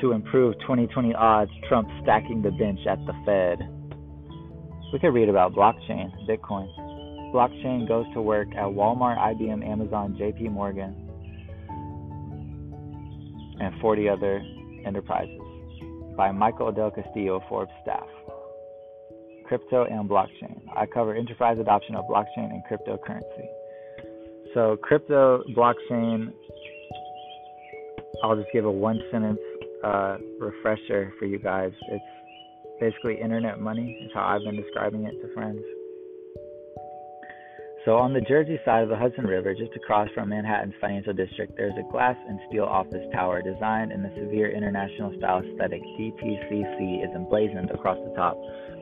[0.00, 3.58] To improve 2020 odds, Trump stacking the bench at the Fed.
[4.92, 6.66] We could read about blockchain, Bitcoin.
[7.32, 10.94] Blockchain goes to work at Walmart, IBM, Amazon, JP Morgan,
[13.60, 14.42] and 40 other
[14.86, 15.40] enterprises
[16.16, 18.06] by Michael Del Castillo, Forbes staff
[19.48, 20.60] crypto and blockchain.
[20.76, 23.46] I cover enterprise adoption of blockchain and cryptocurrency.
[24.54, 26.32] So, crypto, blockchain,
[28.22, 29.38] I'll just give a one sentence
[29.84, 31.72] uh, refresher for you guys.
[31.88, 32.04] It's
[32.80, 35.60] basically internet money, is how I've been describing it to friends.
[37.84, 41.54] So, on the Jersey side of the Hudson River, just across from Manhattan's financial district,
[41.56, 45.80] there's a glass and steel office tower designed in the severe international style aesthetic.
[45.80, 48.36] DTCC is emblazoned across the top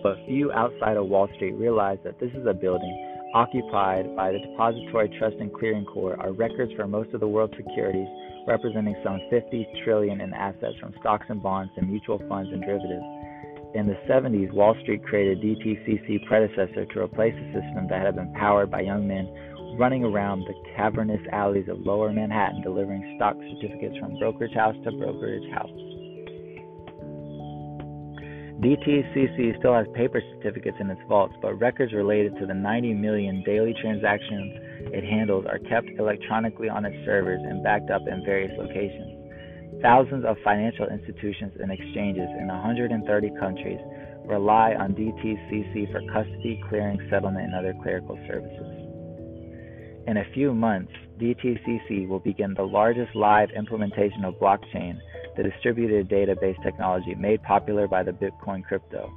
[0.07, 2.95] but few outside of Wall Street realize that this is a building
[3.35, 7.57] occupied by the Depository Trust and Clearing Corps are records for most of the world's
[7.57, 8.07] securities,
[8.47, 13.05] representing some 50 trillion in assets from stocks and bonds to mutual funds and derivatives.
[13.75, 18.33] In the 70s, Wall Street created DTCC predecessor to replace a system that had been
[18.35, 19.29] powered by young men
[19.79, 24.93] running around the cavernous alleys of lower Manhattan delivering stock certificates from brokerage house to
[24.93, 25.69] brokerage house.
[28.61, 33.43] DTCC still has paper certificates in its vaults, but records related to the 90 million
[33.45, 38.53] daily transactions it handles are kept electronically on its servers and backed up in various
[38.59, 39.83] locations.
[39.83, 43.81] Thousands of financial institutions and exchanges in 130 countries
[44.25, 48.87] rely on DTCC for custody, clearing, settlement, and other clerical services.
[50.07, 54.99] In a few months, DTCC will begin the largest live implementation of blockchain
[55.37, 59.13] the distributed database technology made popular by the Bitcoin crypto.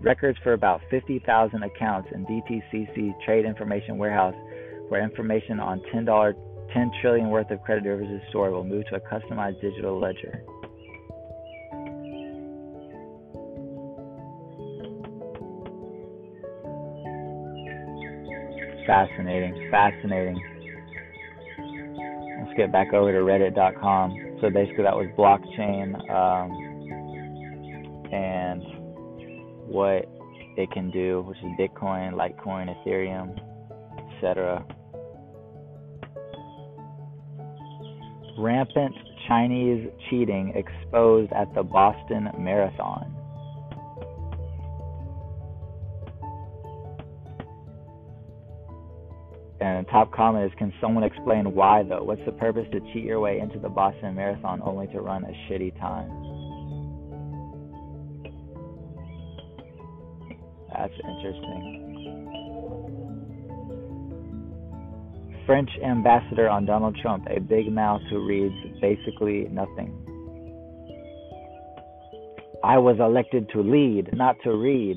[0.00, 4.34] Records for about 50,000 accounts in DTCC Trade Information Warehouse,
[4.90, 6.34] where information on $10,
[6.74, 10.42] 10 trillion worth of credit derivatives stored, will move to a customized digital ledger.
[18.84, 20.42] Fascinating, fascinating.
[22.42, 24.38] Let's get back over to reddit.com.
[24.40, 26.50] So basically, that was blockchain um,
[28.12, 28.62] and
[29.68, 30.08] what
[30.56, 33.38] it can do, which is Bitcoin, Litecoin, Ethereum,
[34.16, 34.66] etc.
[38.40, 38.94] Rampant
[39.28, 43.14] Chinese cheating exposed at the Boston Marathon.
[49.60, 52.02] And the top comment is Can someone explain why, though?
[52.02, 55.52] What's the purpose to cheat your way into the Boston Marathon only to run a
[55.52, 56.08] shitty time?
[60.72, 61.89] That's interesting.
[65.50, 69.92] French ambassador on Donald Trump, a big mouth who reads basically nothing.
[72.62, 74.96] I was elected to lead, not to read.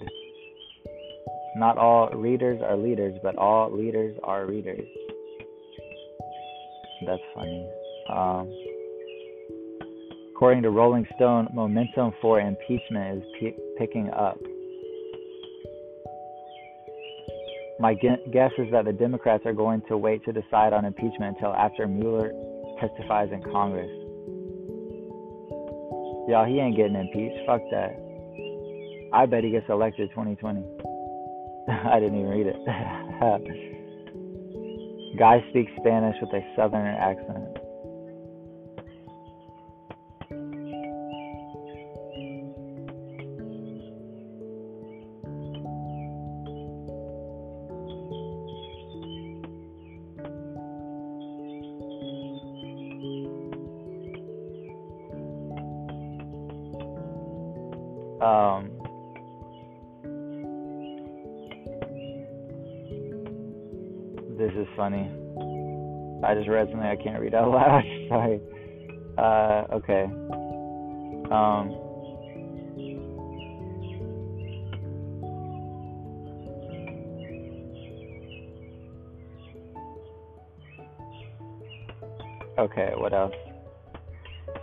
[1.55, 4.85] Not all readers are leaders, but all leaders are readers.
[7.07, 7.67] That's funny.
[8.11, 8.47] Um,
[10.35, 14.37] according to Rolling Stone, momentum for impeachment is p- picking up.
[17.79, 21.53] My guess is that the Democrats are going to wait to decide on impeachment until
[21.53, 22.31] after Mueller
[22.79, 23.89] testifies in Congress.
[26.29, 27.45] Y'all, he ain't getting impeached.
[27.45, 27.99] Fuck that.
[29.13, 30.63] I bet he gets elected 2020.
[31.69, 32.55] I didn't even read it.
[35.19, 37.52] Guy speaks Spanish with a southern accent.
[66.47, 67.83] Read something I can't read out loud.
[68.09, 68.41] Sorry.
[69.17, 70.03] Uh, okay.
[71.31, 71.69] Um,
[82.59, 83.33] okay, what else?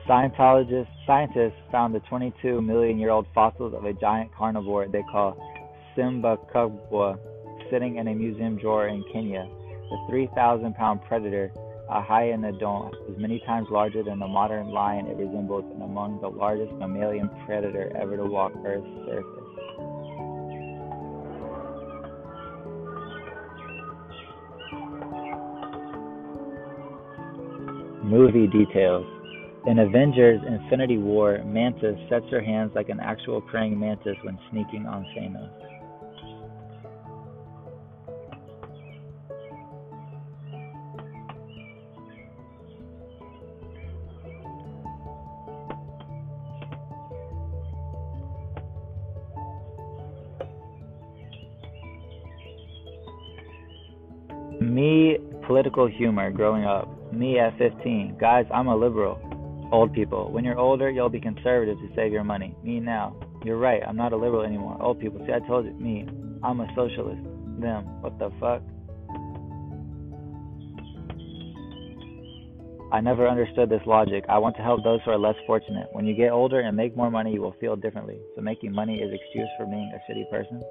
[0.08, 5.36] Scientologists, scientists found the 22 million year old fossils of a giant carnivore they call
[5.96, 7.18] Simbakubwa
[7.70, 9.46] sitting in a museum drawer in Kenya.
[9.90, 11.52] The 3,000 pound predator,
[11.90, 16.28] a hyaenodon, is many times larger than the modern lion it resembles and among the
[16.28, 19.40] largest mammalian predator ever to walk Earth's surface.
[28.04, 29.06] Movie details.
[29.66, 34.86] In Avengers Infinity War, Mantis sets her hands like an actual praying mantis when sneaking
[34.86, 35.69] on Thanos.
[55.50, 56.86] Political humor growing up.
[57.12, 58.18] Me at 15.
[58.20, 59.18] Guys, I'm a liberal.
[59.72, 60.30] Old people.
[60.30, 62.54] When you're older, you'll be conservative to save your money.
[62.62, 63.16] Me now.
[63.44, 63.82] You're right.
[63.84, 64.80] I'm not a liberal anymore.
[64.80, 65.18] Old people.
[65.26, 65.72] See, I told you.
[65.72, 66.06] Me.
[66.44, 67.24] I'm a socialist.
[67.58, 67.82] Them.
[68.00, 68.62] What the fuck?
[72.92, 74.24] I never understood this logic.
[74.28, 75.88] I want to help those who are less fortunate.
[75.90, 78.20] When you get older and make more money, you will feel differently.
[78.36, 80.62] So making money is excuse for being a shitty person.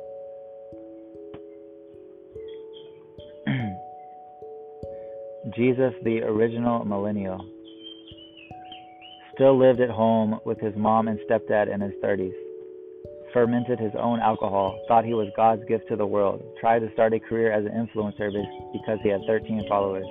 [5.60, 7.46] Jesus, the original millennial
[9.36, 12.32] still lived at home with his mom and stepdad in his 30s.
[13.34, 17.12] Fermented his own alcohol, thought he was God's gift to the world, tried to start
[17.12, 18.32] a career as an influencer
[18.72, 20.06] because he had 13 followers.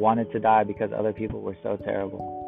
[0.00, 2.43] Wanted to die because other people were so terrible.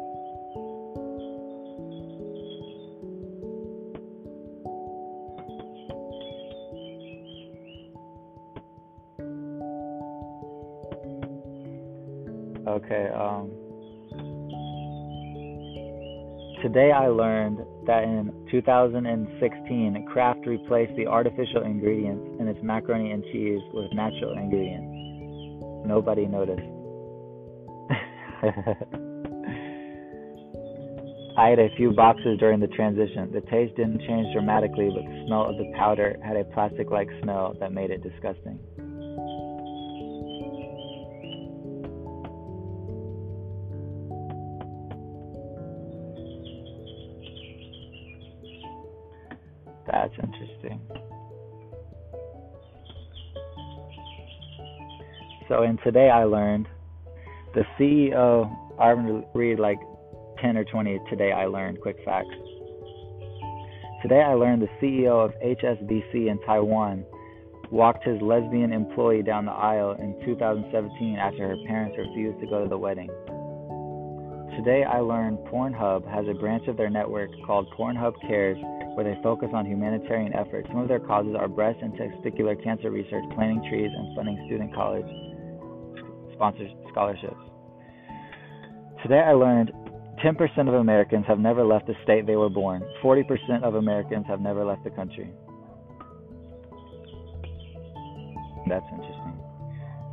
[16.77, 17.57] Today I learned
[17.87, 24.37] that in 2016, Kraft replaced the artificial ingredients in its macaroni and cheese with natural
[24.37, 24.85] ingredients.
[25.87, 26.61] Nobody noticed.
[31.39, 33.31] I ate a few boxes during the transition.
[33.33, 37.09] The taste didn't change dramatically, but the smell of the powder had a plastic like
[37.23, 38.59] smell that made it disgusting.
[55.47, 56.67] So, in today I learned
[57.53, 58.89] the CEO, I
[59.33, 59.79] read like
[60.41, 62.35] 10 or 20 today I learned quick facts.
[64.01, 67.05] Today I learned the CEO of HSBC in Taiwan
[67.71, 72.63] walked his lesbian employee down the aisle in 2017 after her parents refused to go
[72.63, 73.09] to the wedding.
[74.55, 78.57] Today I learned Pornhub has a branch of their network called Pornhub Cares
[78.97, 80.67] where they focus on humanitarian efforts.
[80.69, 84.73] Some of their causes are breast and testicular cancer research, planting trees, and funding student
[84.73, 85.05] college
[86.33, 87.37] sponsored scholarships.
[89.03, 89.71] Today I learned
[90.25, 92.81] 10% of Americans have never left the state they were born.
[93.03, 95.31] 40% of Americans have never left the country.
[98.67, 99.39] That's interesting.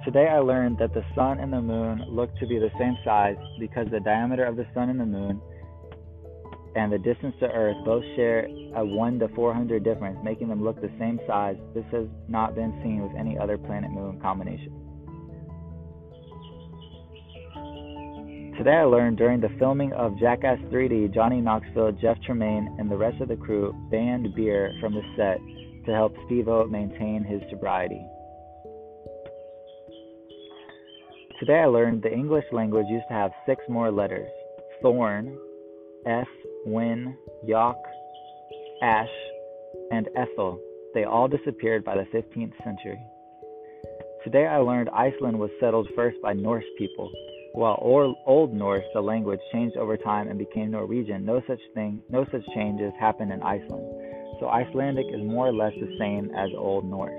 [0.05, 3.39] Today I learned that the sun and the moon look to be the same size
[3.59, 5.41] because the diameter of the sun and the moon
[6.77, 8.47] and the distance to Earth both share
[8.77, 11.57] a 1 to 400 difference, making them look the same size.
[11.75, 14.73] This has not been seen with any other planet moon combination.
[18.59, 22.97] Today I learned during the filming of Jackass 3D, Johnny Knoxville, Jeff Tremaine, and the
[22.97, 25.39] rest of the crew banned beer from the set
[25.87, 28.01] to help Steve-O maintain his sobriety.
[31.41, 34.31] Today I learned the English language used to have six more letters
[34.81, 35.37] thorn,
[36.07, 36.29] F,
[36.65, 37.77] wynn, yogh,
[38.83, 39.09] Ash,
[39.91, 40.59] and Ethel.
[40.95, 43.01] They all disappeared by the 15th century.
[44.25, 47.13] Today I learned Iceland was settled first by Norse people.
[47.53, 47.79] While
[48.27, 52.43] Old Norse, the language, changed over time and became Norwegian, no such thing, no such
[52.55, 53.87] changes happened in Iceland.
[54.41, 57.13] So Icelandic is more or less the same as Old Norse.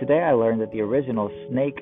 [0.00, 1.78] Today I learned that the original snake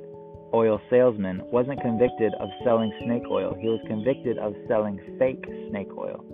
[0.55, 3.57] oil salesman wasn't convicted of selling snake oil.
[3.61, 6.25] He was convicted of selling fake snake oil.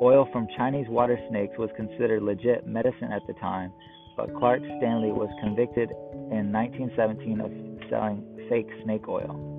[0.00, 3.72] Oil from Chinese water snakes was considered legit medicine at the time,
[4.16, 5.90] but Clark Stanley was convicted
[6.30, 7.50] in 1917 of
[7.88, 9.52] selling fake snake oil.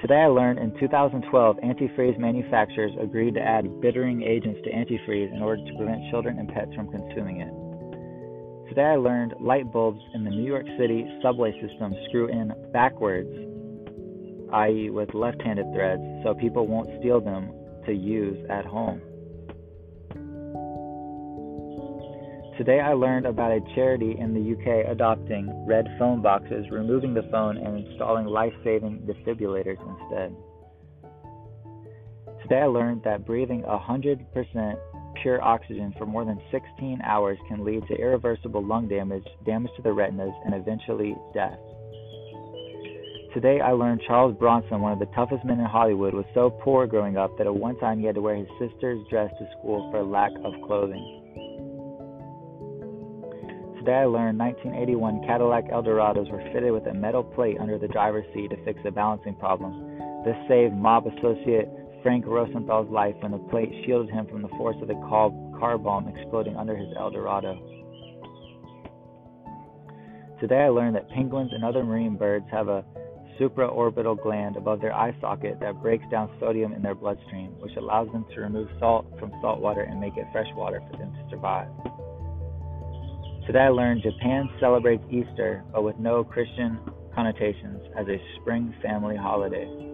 [0.00, 5.42] Today I learned in 2012 antifreeze manufacturers agreed to add bittering agents to antifreeze in
[5.42, 7.52] order to prevent children and pets from consuming it.
[8.70, 13.28] Today I learned light bulbs in the New York City subway system screw in backwards,
[14.52, 17.50] i.e., with left handed threads, so people won't steal them
[17.84, 19.00] to use at home.
[22.58, 27.26] Today I learned about a charity in the UK adopting red phone boxes, removing the
[27.32, 30.32] phone, and installing life saving defibrillators instead.
[32.42, 34.78] Today I learned that breathing 100%
[35.22, 39.82] pure oxygen for more than 16 hours can lead to irreversible lung damage, damage to
[39.82, 41.58] the retinas, and eventually death.
[43.34, 46.86] Today I learned Charles Bronson, one of the toughest men in Hollywood, was so poor
[46.86, 49.88] growing up that at one time he had to wear his sister's dress to school
[49.92, 51.20] for lack of clothing.
[53.78, 58.26] Today I learned 1981 Cadillac Eldorados were fitted with a metal plate under the driver's
[58.34, 59.72] seat to fix a balancing problem.
[60.24, 61.70] This saved mob associate
[62.02, 66.08] Frank Rosenthal's life when the plate shielded him from the force of the car bomb
[66.08, 67.54] exploding under his Eldorado.
[70.40, 72.84] Today I learned that penguins and other marine birds have a
[73.38, 78.10] supraorbital gland above their eye socket that breaks down sodium in their bloodstream, which allows
[78.12, 81.30] them to remove salt from salt water and make it fresh water for them to
[81.30, 81.68] survive.
[83.46, 86.78] Today I learned Japan celebrates Easter, but with no Christian
[87.14, 89.89] connotations, as a spring family holiday.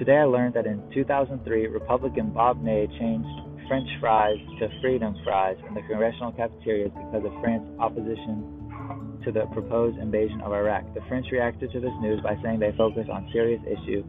[0.00, 3.28] Today I learned that in 2003, Republican Bob Ney changed
[3.68, 9.44] French fries to freedom fries in the congressional cafeterias because of France's opposition to the
[9.52, 10.94] proposed invasion of Iraq.
[10.94, 14.02] The French reacted to this news by saying they focus on serious issue,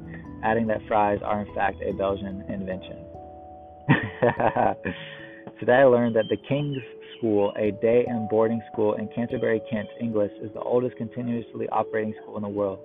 [0.45, 3.03] adding that fries are in fact a Belgian invention.
[5.59, 6.81] Today I learned that the King's
[7.17, 12.13] School, a day and boarding school in Canterbury, Kent, England, is the oldest continuously operating
[12.23, 12.79] school in the world.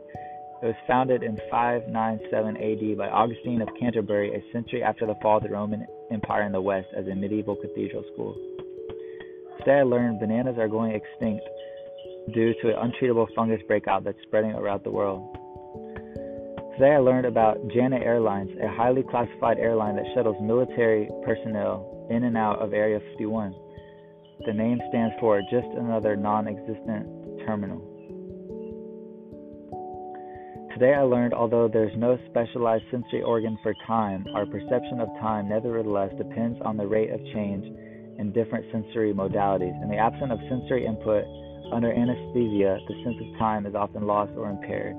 [0.62, 5.36] It was founded in 597 AD by Augustine of Canterbury, a century after the fall
[5.36, 8.34] of the Roman Empire in the West, as a medieval cathedral school.
[9.58, 11.44] Today I learned bananas are going extinct
[12.32, 15.28] due to an untreatable fungus breakout that's spreading around the world.
[16.78, 22.24] Today I learned about Janet Airlines, a highly classified airline that shuttles military personnel in
[22.24, 23.54] and out of Area 51.
[24.46, 27.95] The name stands for just another non existent terminal.
[30.76, 35.48] Today I learned although there's no specialized sensory organ for time, our perception of time
[35.48, 37.64] nevertheless depends on the rate of change
[38.18, 39.72] in different sensory modalities.
[39.82, 41.24] In the absence of sensory input
[41.72, 44.92] under anesthesia, the sense of time is often lost or impaired.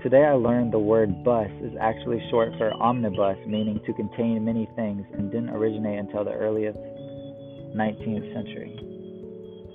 [0.00, 4.70] Today I learned the word bus is actually short for omnibus, meaning to contain many
[4.76, 6.78] things, and didn't originate until the earliest
[7.74, 8.89] 19th century.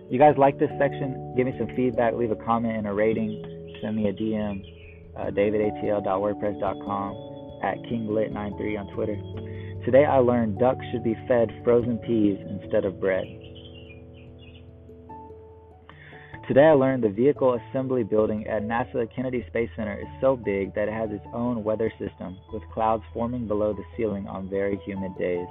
[0.07, 1.33] You guys like this section?
[1.35, 3.41] Give me some feedback, leave a comment and a rating,
[3.81, 4.63] send me a DM,
[5.17, 9.17] uh, davidatl.wordpress.com, at kinglit93 on Twitter.
[9.83, 13.25] Today I learned ducks should be fed frozen peas instead of bread.
[16.47, 20.75] Today I learned the vehicle assembly building at NASA Kennedy Space Center is so big
[20.75, 24.79] that it has its own weather system, with clouds forming below the ceiling on very
[24.85, 25.47] humid days.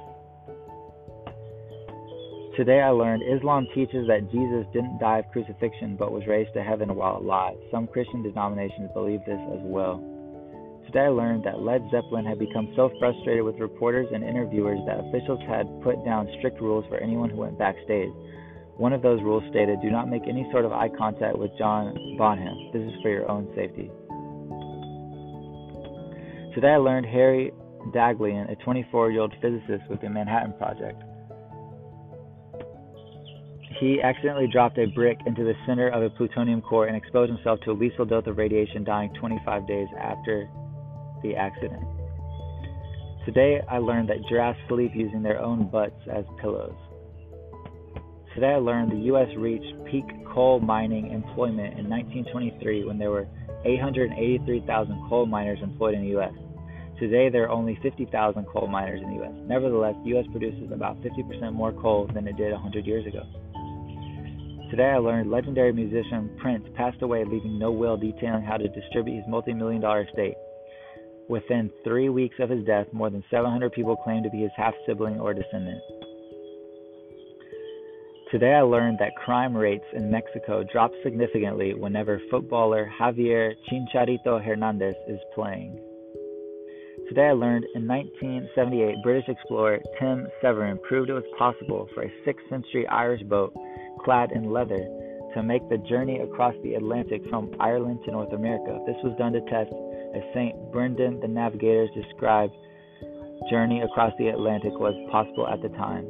[2.57, 6.63] Today I learned Islam teaches that Jesus didn't die of crucifixion but was raised to
[6.63, 7.57] heaven while alive.
[7.73, 9.99] Some Christian denominations believe this as well.
[10.87, 15.03] Today I learned that Led Zeppelin had become so frustrated with reporters and interviewers that
[15.03, 18.15] officials had put down strict rules for anyone who went backstage.
[18.79, 21.91] One of those rules stated, do not make any sort of eye contact with John
[22.17, 22.71] Bonham.
[22.71, 23.91] This is for your own safety.
[26.55, 27.51] Today I learned Harry
[27.91, 31.03] Daghlian, a 24 year old physicist with the Manhattan Project,
[33.81, 37.61] he accidentally dropped a brick into the center of a plutonium core and exposed himself
[37.61, 40.49] to a lethal dose of radiation, dying 25 days after
[41.23, 41.83] the accident.
[43.25, 46.75] Today, I learned that giraffes sleep using their own butts as pillows.
[48.35, 49.29] Today, I learned the U.S.
[49.39, 53.27] reached peak coal mining employment in 1923 when there were
[53.65, 56.33] 883,000 coal miners employed in the U.S.
[56.99, 59.33] Today, there are only 50,000 coal miners in the U.S.
[59.47, 60.27] Nevertheless, the U.S.
[60.31, 63.25] produces about 50% more coal than it did 100 years ago.
[64.71, 69.17] Today I learned legendary musician Prince passed away, leaving no will detailing how to distribute
[69.17, 70.35] his multi million dollar estate.
[71.29, 74.75] Within three weeks of his death, more than 700 people claimed to be his half
[74.87, 75.81] sibling or descendant.
[78.31, 84.97] Today I learned that crime rates in Mexico drop significantly whenever footballer Javier Chicharito Hernandez
[85.07, 85.79] is playing.
[87.09, 92.13] Today I learned in 1978 British explorer Tim Severin proved it was possible for a
[92.27, 93.55] 6th century Irish boat
[94.05, 94.87] clad in leather
[95.35, 98.79] to make the journey across the Atlantic from Ireland to North America.
[98.87, 99.71] This was done to test
[100.15, 100.55] as St.
[100.71, 102.55] Brendan the Navigator's described
[103.51, 106.07] journey across the Atlantic was possible at the time.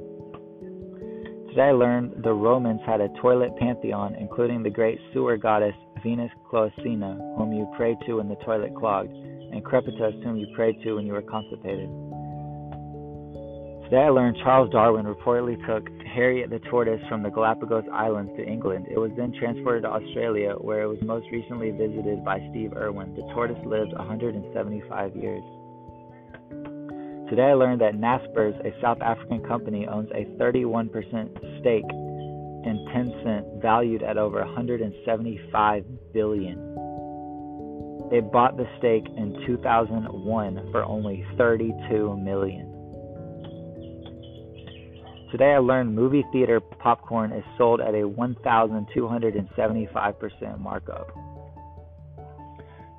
[1.48, 6.30] Today I learned the Romans had a toilet pantheon, including the great sewer goddess Venus
[6.50, 10.94] Cloacina, whom you prayed to when the toilet clogged, and Crepitus, whom you prayed to
[10.94, 11.88] when you were constipated.
[13.84, 18.42] Today I learned Charles Darwin reportedly took Harriet the tortoise from the Galapagos Islands to
[18.42, 18.86] England.
[18.90, 23.14] It was then transported to Australia, where it was most recently visited by Steve Irwin.
[23.14, 25.44] The tortoise lived 175 years.
[27.28, 30.88] Today I learned that Naspers, a South African company, owns a 31%
[31.60, 31.84] stake
[32.64, 36.56] in Tencent, valued at over 175 billion.
[38.10, 42.73] They bought the stake in 2001 for only 32 million.
[45.34, 51.08] Today I learned movie theater popcorn is sold at a 1,275% markup.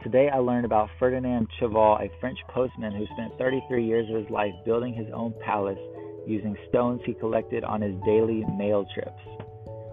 [0.03, 4.29] Today I learned about Ferdinand Cheval, a French postman who spent 33 years of his
[4.29, 5.79] life building his own palace
[6.27, 9.23] using stones he collected on his daily mail trips.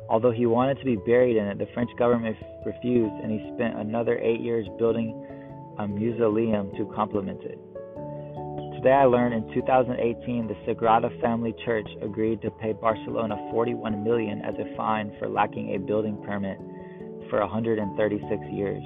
[0.09, 2.37] Although he wanted to be buried in it, the French government
[2.67, 5.15] refused and he spent another eight years building
[5.79, 7.61] a mausoleum to complement it.
[8.83, 14.43] Today I learned in 2018 the Sagrada Family Church agreed to pay Barcelona 41 million
[14.43, 16.59] as a fine for lacking a building permit
[17.31, 18.83] for 136 years.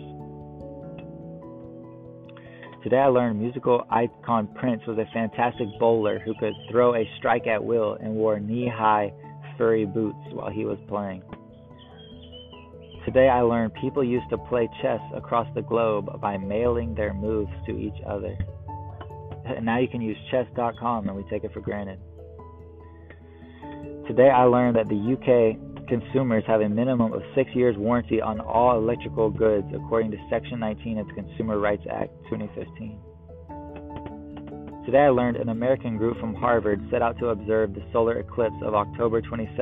[2.82, 7.46] Today I learned musical icon Prince was a fantastic bowler who could throw a strike
[7.46, 9.14] at will and wore knee-high
[9.56, 11.22] furry boots while he was playing.
[13.06, 17.52] Today I learned people used to play chess across the globe by mailing their moves
[17.64, 18.36] to each other
[19.46, 21.98] and now you can use chess.com and we take it for granted.
[24.06, 28.40] Today I learned that the UK consumers have a minimum of six years warranty on
[28.40, 32.98] all electrical goods according to Section 19 of the Consumer Rights Act 2015.
[34.84, 38.54] Today I learned an American group from Harvard set out to observe the solar eclipse
[38.62, 39.56] of October 27,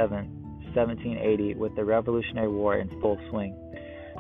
[0.75, 3.57] 1780, with the Revolutionary War in full swing.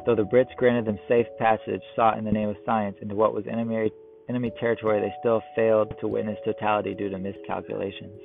[0.06, 3.34] Though the Brits granted them safe passage sought in the name of science into what
[3.34, 3.90] was enemy
[4.28, 8.20] enemy territory, they still failed to witness totality due to miscalculations.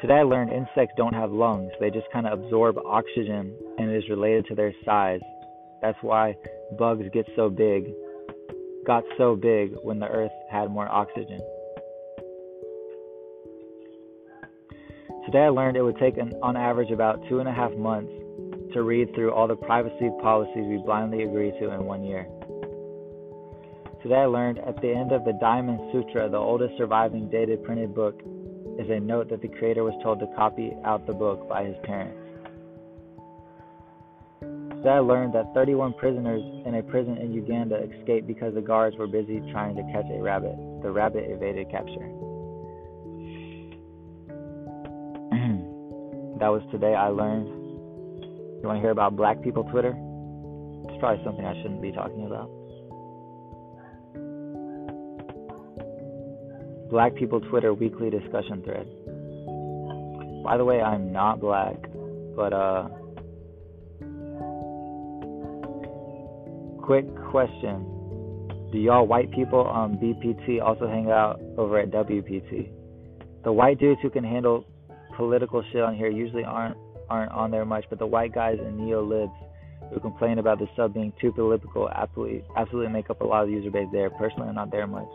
[0.00, 3.96] Today I learned insects don't have lungs, they just kind of absorb oxygen and it
[3.96, 5.20] is related to their size.
[5.80, 6.36] That's why
[6.78, 7.92] bugs get so big,
[8.86, 11.40] got so big when the earth had more oxygen.
[15.26, 18.12] Today I learned it would take an, on average about two and a half months
[18.74, 22.26] to read through all the privacy policies we blindly agree to in one year.
[24.04, 27.94] Today I learned at the end of the Diamond Sutra, the oldest surviving dated printed
[27.94, 28.20] book,
[28.78, 31.74] is a note that the creator was told to copy out the book by his
[31.84, 32.20] parents.
[34.42, 38.94] Today I learned that 31 prisoners in a prison in Uganda escaped because the guards
[38.98, 40.52] were busy trying to catch a rabbit.
[40.82, 42.04] The rabbit evaded capture.
[46.44, 47.48] that was today I learned.
[48.60, 49.96] You want to hear about black people Twitter?
[50.92, 52.63] It's probably something I shouldn't be talking about.
[56.94, 58.86] Black People Twitter weekly discussion thread.
[60.44, 61.74] By the way, I'm not black,
[62.36, 62.86] but uh
[66.84, 67.82] quick question.
[68.70, 72.70] Do y'all white people on BPT also hang out over at WPT?
[73.42, 74.64] The white dudes who can handle
[75.16, 76.76] political shit on here usually aren't
[77.10, 79.32] aren't on there much, but the white guys and neo libs
[79.92, 83.48] who complain about the sub being too political absolutely absolutely make up a lot of
[83.48, 84.10] the user base there.
[84.10, 85.10] Personally, I'm not there much.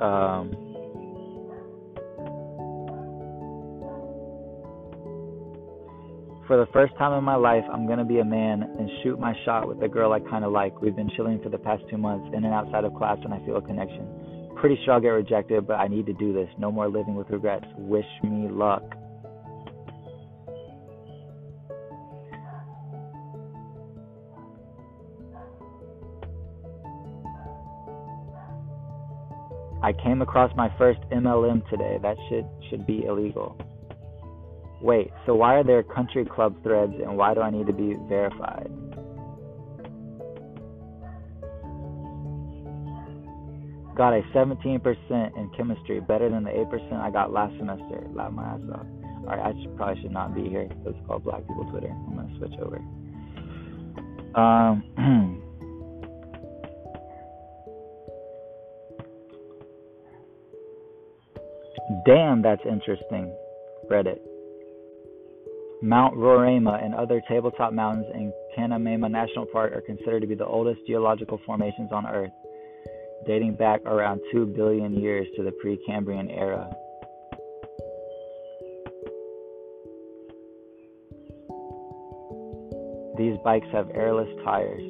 [0.00, 0.50] Um,
[6.46, 9.34] for the first time in my life, I'm gonna be a man and shoot my
[9.44, 10.80] shot with the girl I kinda like.
[10.80, 13.38] We've been chilling for the past two months, in and outside of class, and I
[13.44, 14.08] feel a connection.
[14.56, 16.48] Pretty sure I'll get rejected, but I need to do this.
[16.58, 17.66] No more living with regrets.
[17.76, 18.96] Wish me luck.
[29.90, 31.98] I came across my first MLM today.
[32.00, 33.58] That shit should be illegal.
[34.80, 37.96] Wait, so why are there country club threads and why do I need to be
[38.08, 38.70] verified?
[43.96, 48.06] Got a 17% in chemistry, better than the 8% I got last semester.
[48.14, 48.86] Laugh my ass off.
[49.24, 50.68] Alright, I should, probably should not be here.
[50.86, 51.90] It's called Black People Twitter.
[51.90, 52.76] I'm gonna switch over.
[54.40, 55.36] Um.
[62.06, 63.34] Damn, that's interesting.
[63.90, 64.20] Reddit.
[65.82, 70.46] Mount Roraima and other tabletop mountains in Kanamama National Park are considered to be the
[70.46, 72.32] oldest geological formations on Earth,
[73.26, 76.68] dating back around 2 billion years to the Precambrian era.
[83.16, 84.89] These bikes have airless tires.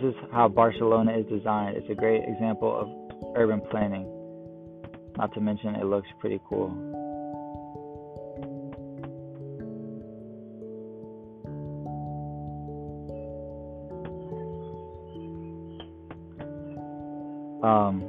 [0.00, 1.76] This is how Barcelona is designed.
[1.76, 4.06] It's a great example of urban planning.
[5.18, 6.68] Not to mention, it looks pretty cool.
[17.62, 18.00] Um,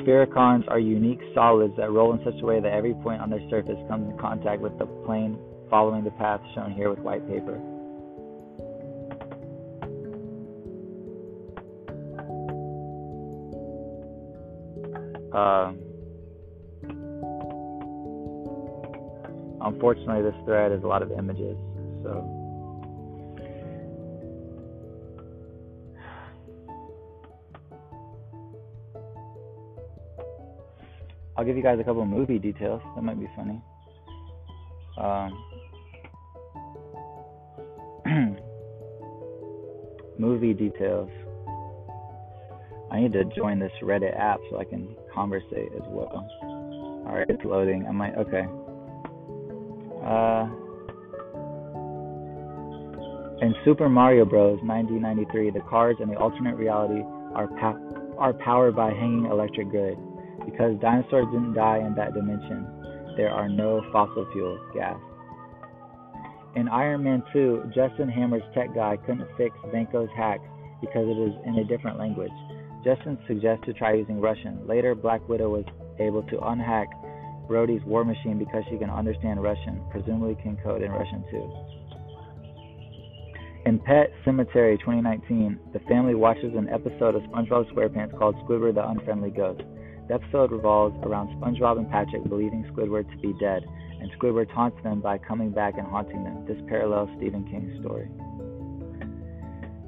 [0.00, 3.46] sphericons are unique solids that roll in such a way that every point on their
[3.50, 7.60] surface comes in contact with the plane following the path shown here with white paper.
[15.32, 15.78] Um,
[19.62, 21.56] unfortunately, this thread has a lot of images,
[22.02, 22.38] so.
[31.34, 32.82] I'll give you guys a couple movie details.
[32.94, 33.60] That might be funny.
[34.98, 35.32] Um,
[40.18, 41.10] movie details.
[42.90, 46.28] I need to join this Reddit app so I can conversate as well.
[47.06, 47.86] Alright, it's loading.
[47.86, 48.44] I might, okay.
[50.04, 50.48] Uh,
[53.42, 54.58] in Super Mario Bros.
[54.62, 57.02] 1993, the cars in the alternate reality
[57.34, 57.48] are
[58.18, 59.98] are powered by hanging electric grid.
[60.44, 62.66] Because dinosaurs didn't die in that dimension,
[63.16, 64.98] there are no fossil fuels, gas.
[66.54, 70.40] In Iron Man 2, Justin Hammer's tech guy couldn't fix Vanko's hack
[70.80, 72.30] because it is in a different language.
[72.84, 74.66] Justin suggests to try using Russian.
[74.66, 75.64] Later, Black Widow was
[75.98, 76.88] able to unhack
[77.48, 81.50] Rhodey's war machine because she can understand Russian, presumably can code in Russian too.
[83.64, 88.88] In Pet Sematary 2019, the family watches an episode of SpongeBob SquarePants called Squidward the
[88.88, 89.62] Unfriendly Ghost.
[90.08, 93.62] The episode revolves around SpongeBob and Patrick believing Squidward to be dead,
[94.00, 96.44] and Squidward taunts them by coming back and haunting them.
[96.44, 98.08] This parallels Stephen King's story.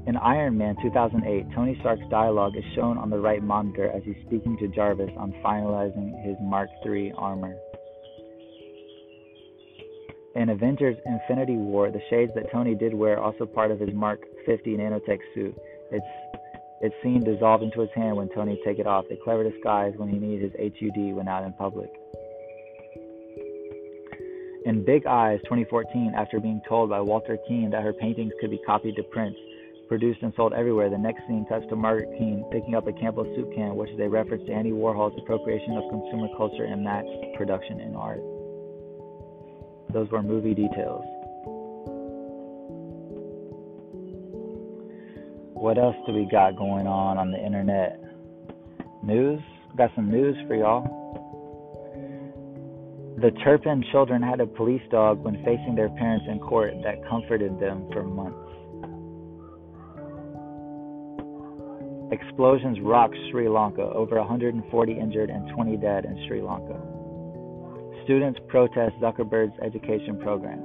[0.06, 4.16] In Iron Man 2008, Tony Stark's dialogue is shown on the right monitor as he's
[4.26, 7.56] speaking to Jarvis on finalizing his Mark III armor.
[10.34, 14.20] In Avengers Infinity War, the shades that Tony did wear also part of his Mark
[14.44, 15.56] 50 nanotech suit.
[15.90, 16.04] It's
[16.82, 20.10] it's seen dissolve into his hand when Tony take it off, a clever disguise when
[20.10, 21.88] he needed his HUD when out in public.
[24.66, 28.60] In Big Eyes 2014, after being told by Walter Keane that her paintings could be
[28.66, 29.38] copied to prints,
[29.88, 33.24] produced and sold everywhere, the next scene cuts to Margaret Keane picking up a Campbell
[33.36, 37.04] soup can, which is a reference to Andy Warhol's appropriation of consumer culture and mass
[37.36, 38.22] production in art.
[39.92, 41.04] Those were movie details.
[45.54, 48.00] What else do we got going on on the internet?
[49.02, 49.40] News?
[49.76, 51.04] Got some news for y'all.
[53.20, 57.60] The Turpin children had a police dog when facing their parents in court that comforted
[57.60, 58.53] them for months.
[62.14, 66.78] Explosions rock Sri Lanka, over 140 injured and 20 dead in Sri Lanka.
[68.04, 70.60] Students protest Zuckerberg's education program.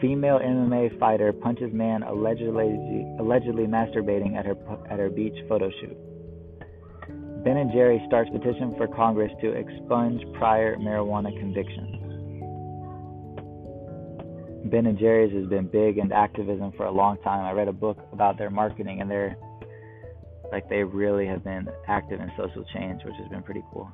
[0.00, 4.56] Female MMA fighter punches man allegedly allegedly masturbating at her
[4.90, 5.96] at her beach photo shoot.
[7.44, 12.04] Ben and Jerry starts petition for Congress to expunge prior marijuana convictions.
[14.64, 17.44] Ben and Jerry's has been big in activism for a long time.
[17.44, 19.36] I read a book about their marketing and they're
[20.54, 23.90] like they really have been active in social change, which has been pretty cool.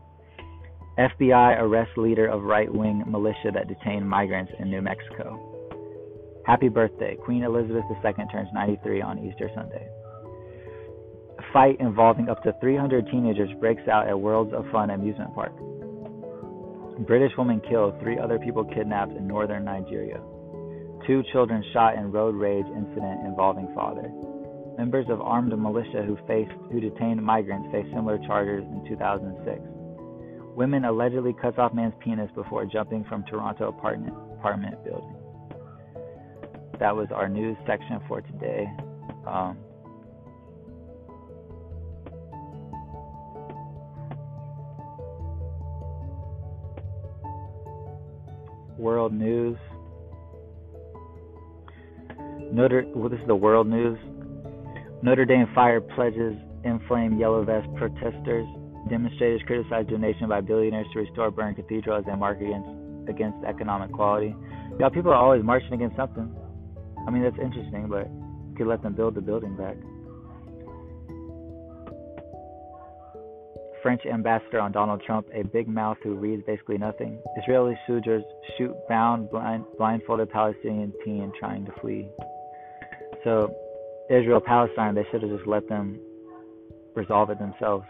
[0.98, 5.40] FBI arrests leader of right-wing militia that detained migrants in New Mexico.
[6.44, 7.16] Happy birthday.
[7.24, 9.88] Queen Elizabeth II turns 93 on Easter Sunday.
[11.38, 15.56] A fight involving up to 300 teenagers breaks out at Worlds of Fun amusement park.
[17.06, 20.20] British woman killed, three other people kidnapped in northern Nigeria.
[21.06, 24.12] Two children shot in road rage incident involving father.
[24.80, 29.60] Members of armed militia who faced who detained migrants face similar charges in 2006.
[30.56, 35.20] Women allegedly cuts off man's penis before jumping from Toronto apartment apartment building
[36.80, 38.66] that was our news section for today.
[39.26, 39.58] Um,
[48.78, 49.58] world news.
[52.50, 53.98] Notre well, this is the world news.
[55.02, 58.46] Notre Dame fire pledges inflame yellow vest protesters.
[58.88, 62.68] Demonstrators criticize donation by billionaires to restore burned cathedral as they mark against
[63.08, 64.34] against economic quality.
[64.78, 66.34] Yeah, people are always marching against something.
[67.06, 68.08] I mean, that's interesting, but
[68.50, 69.76] you could let them build the building back.
[73.82, 77.18] French ambassador on Donald Trump, a big mouth who reads basically nothing.
[77.42, 78.22] Israeli soldiers
[78.58, 82.08] shoot bound, blind, blindfolded Palestinian teen trying to flee.
[83.24, 83.54] So,
[84.10, 86.00] Israel, Palestine, they should have just let them
[86.96, 87.84] resolve it themselves.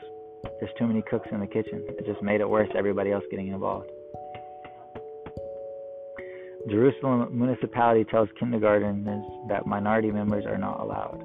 [0.60, 1.82] There's too many cooks in the kitchen.
[1.88, 3.88] It just made it worse, everybody else getting involved.
[6.68, 11.24] Jerusalem municipality tells kindergartners that minority members are not allowed.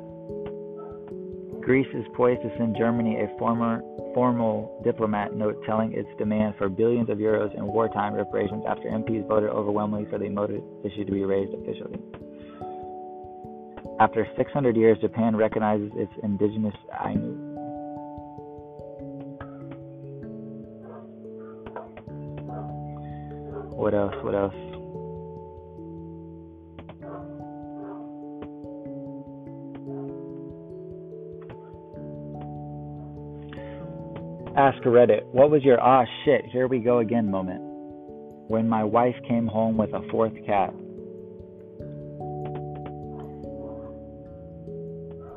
[1.61, 3.81] Greece is poised to send Germany a former,
[4.13, 9.27] formal diplomat note telling its demand for billions of euros in wartime reparations after MPs
[9.27, 10.27] voted overwhelmingly for the
[10.85, 11.99] issue to be raised officially.
[13.97, 16.75] After 600 years, Japan recognizes its indigenous
[17.05, 17.55] Ainu.
[23.71, 24.15] What else?
[24.21, 24.53] What else?
[34.57, 37.59] Ask Reddit, what was your ah shit, here we go again moment?
[38.47, 40.73] When my wife came home with a fourth cat.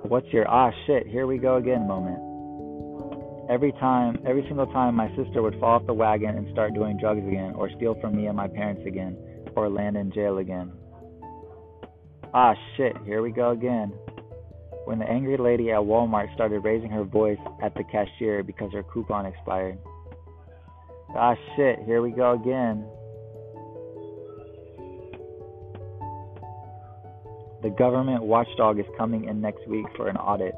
[0.09, 2.19] What's your ah shit, here we go again moment?
[3.51, 6.97] Every time, every single time my sister would fall off the wagon and start doing
[6.99, 9.19] drugs again, or steal from me and my parents again,
[9.55, 10.73] or land in jail again.
[12.33, 13.93] Ah shit, here we go again
[14.87, 18.83] when the angry lady at Walmart started raising her voice at the cashier because her
[18.85, 19.77] coupon expired.
[21.15, 22.87] Ah shit, here we go again.
[27.69, 30.55] The government watchdog is coming in next week for an audit.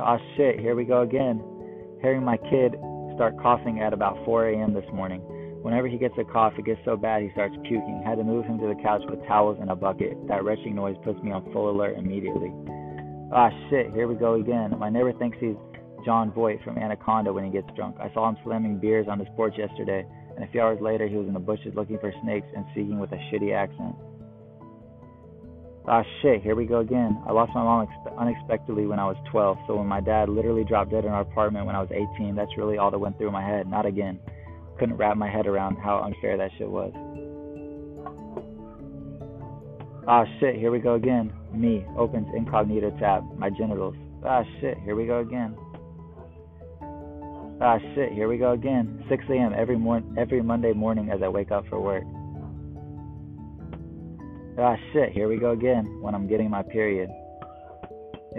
[0.00, 1.42] Ah shit, here we go again.
[2.00, 2.78] Hearing my kid
[3.16, 4.74] start coughing at about 4 a.m.
[4.74, 5.22] this morning.
[5.62, 8.00] Whenever he gets a cough, it gets so bad he starts puking.
[8.06, 10.14] Had to move him to the couch with towels and a bucket.
[10.28, 12.52] That retching noise puts me on full alert immediately.
[13.34, 14.78] Ah, shit, here we go again.
[14.78, 15.56] My neighbor thinks he's
[16.04, 17.96] Jon Voight from Anaconda when he gets drunk.
[17.98, 20.06] I saw him slamming beers on his porch yesterday,
[20.36, 23.00] and a few hours later, he was in the bushes looking for snakes and speaking
[23.00, 23.96] with a shitty accent.
[25.88, 27.20] Ah, shit, here we go again.
[27.26, 30.64] I lost my mom ex- unexpectedly when I was 12, so when my dad literally
[30.64, 33.32] dropped dead in our apartment when I was 18, that's really all that went through
[33.32, 33.68] my head.
[33.68, 34.20] Not again
[34.82, 36.92] couldn't wrap my head around how unfair that shit was.
[40.08, 41.32] Ah shit, here we go again.
[41.54, 43.94] Me opens incognito tab, my genitals.
[44.24, 45.56] Ah shit, here we go again.
[47.60, 49.04] Ah shit, here we go again.
[49.08, 49.52] 6 a.m.
[49.56, 52.02] every morning, every Monday morning as I wake up for work.
[54.58, 57.08] Ah shit, here we go again when I'm getting my period.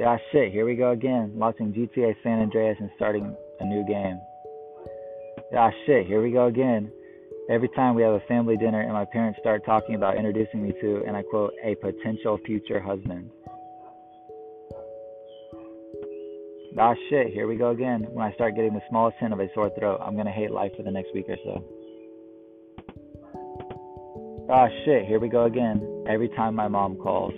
[0.06, 4.20] Ah shit, here we go again, launching GTA San Andreas and starting a new game.
[5.58, 6.92] Ah shit, here we go again.
[7.50, 10.72] Every time we have a family dinner and my parents start talking about introducing me
[10.82, 13.32] to, and I quote, a potential future husband.
[16.78, 18.06] Ah shit, here we go again.
[18.12, 20.74] When I start getting the smallest hint of a sore throat, I'm gonna hate life
[20.78, 21.83] for the next week or so.
[24.56, 25.82] Ah shit, here we go again.
[26.08, 27.34] Every time my mom calls.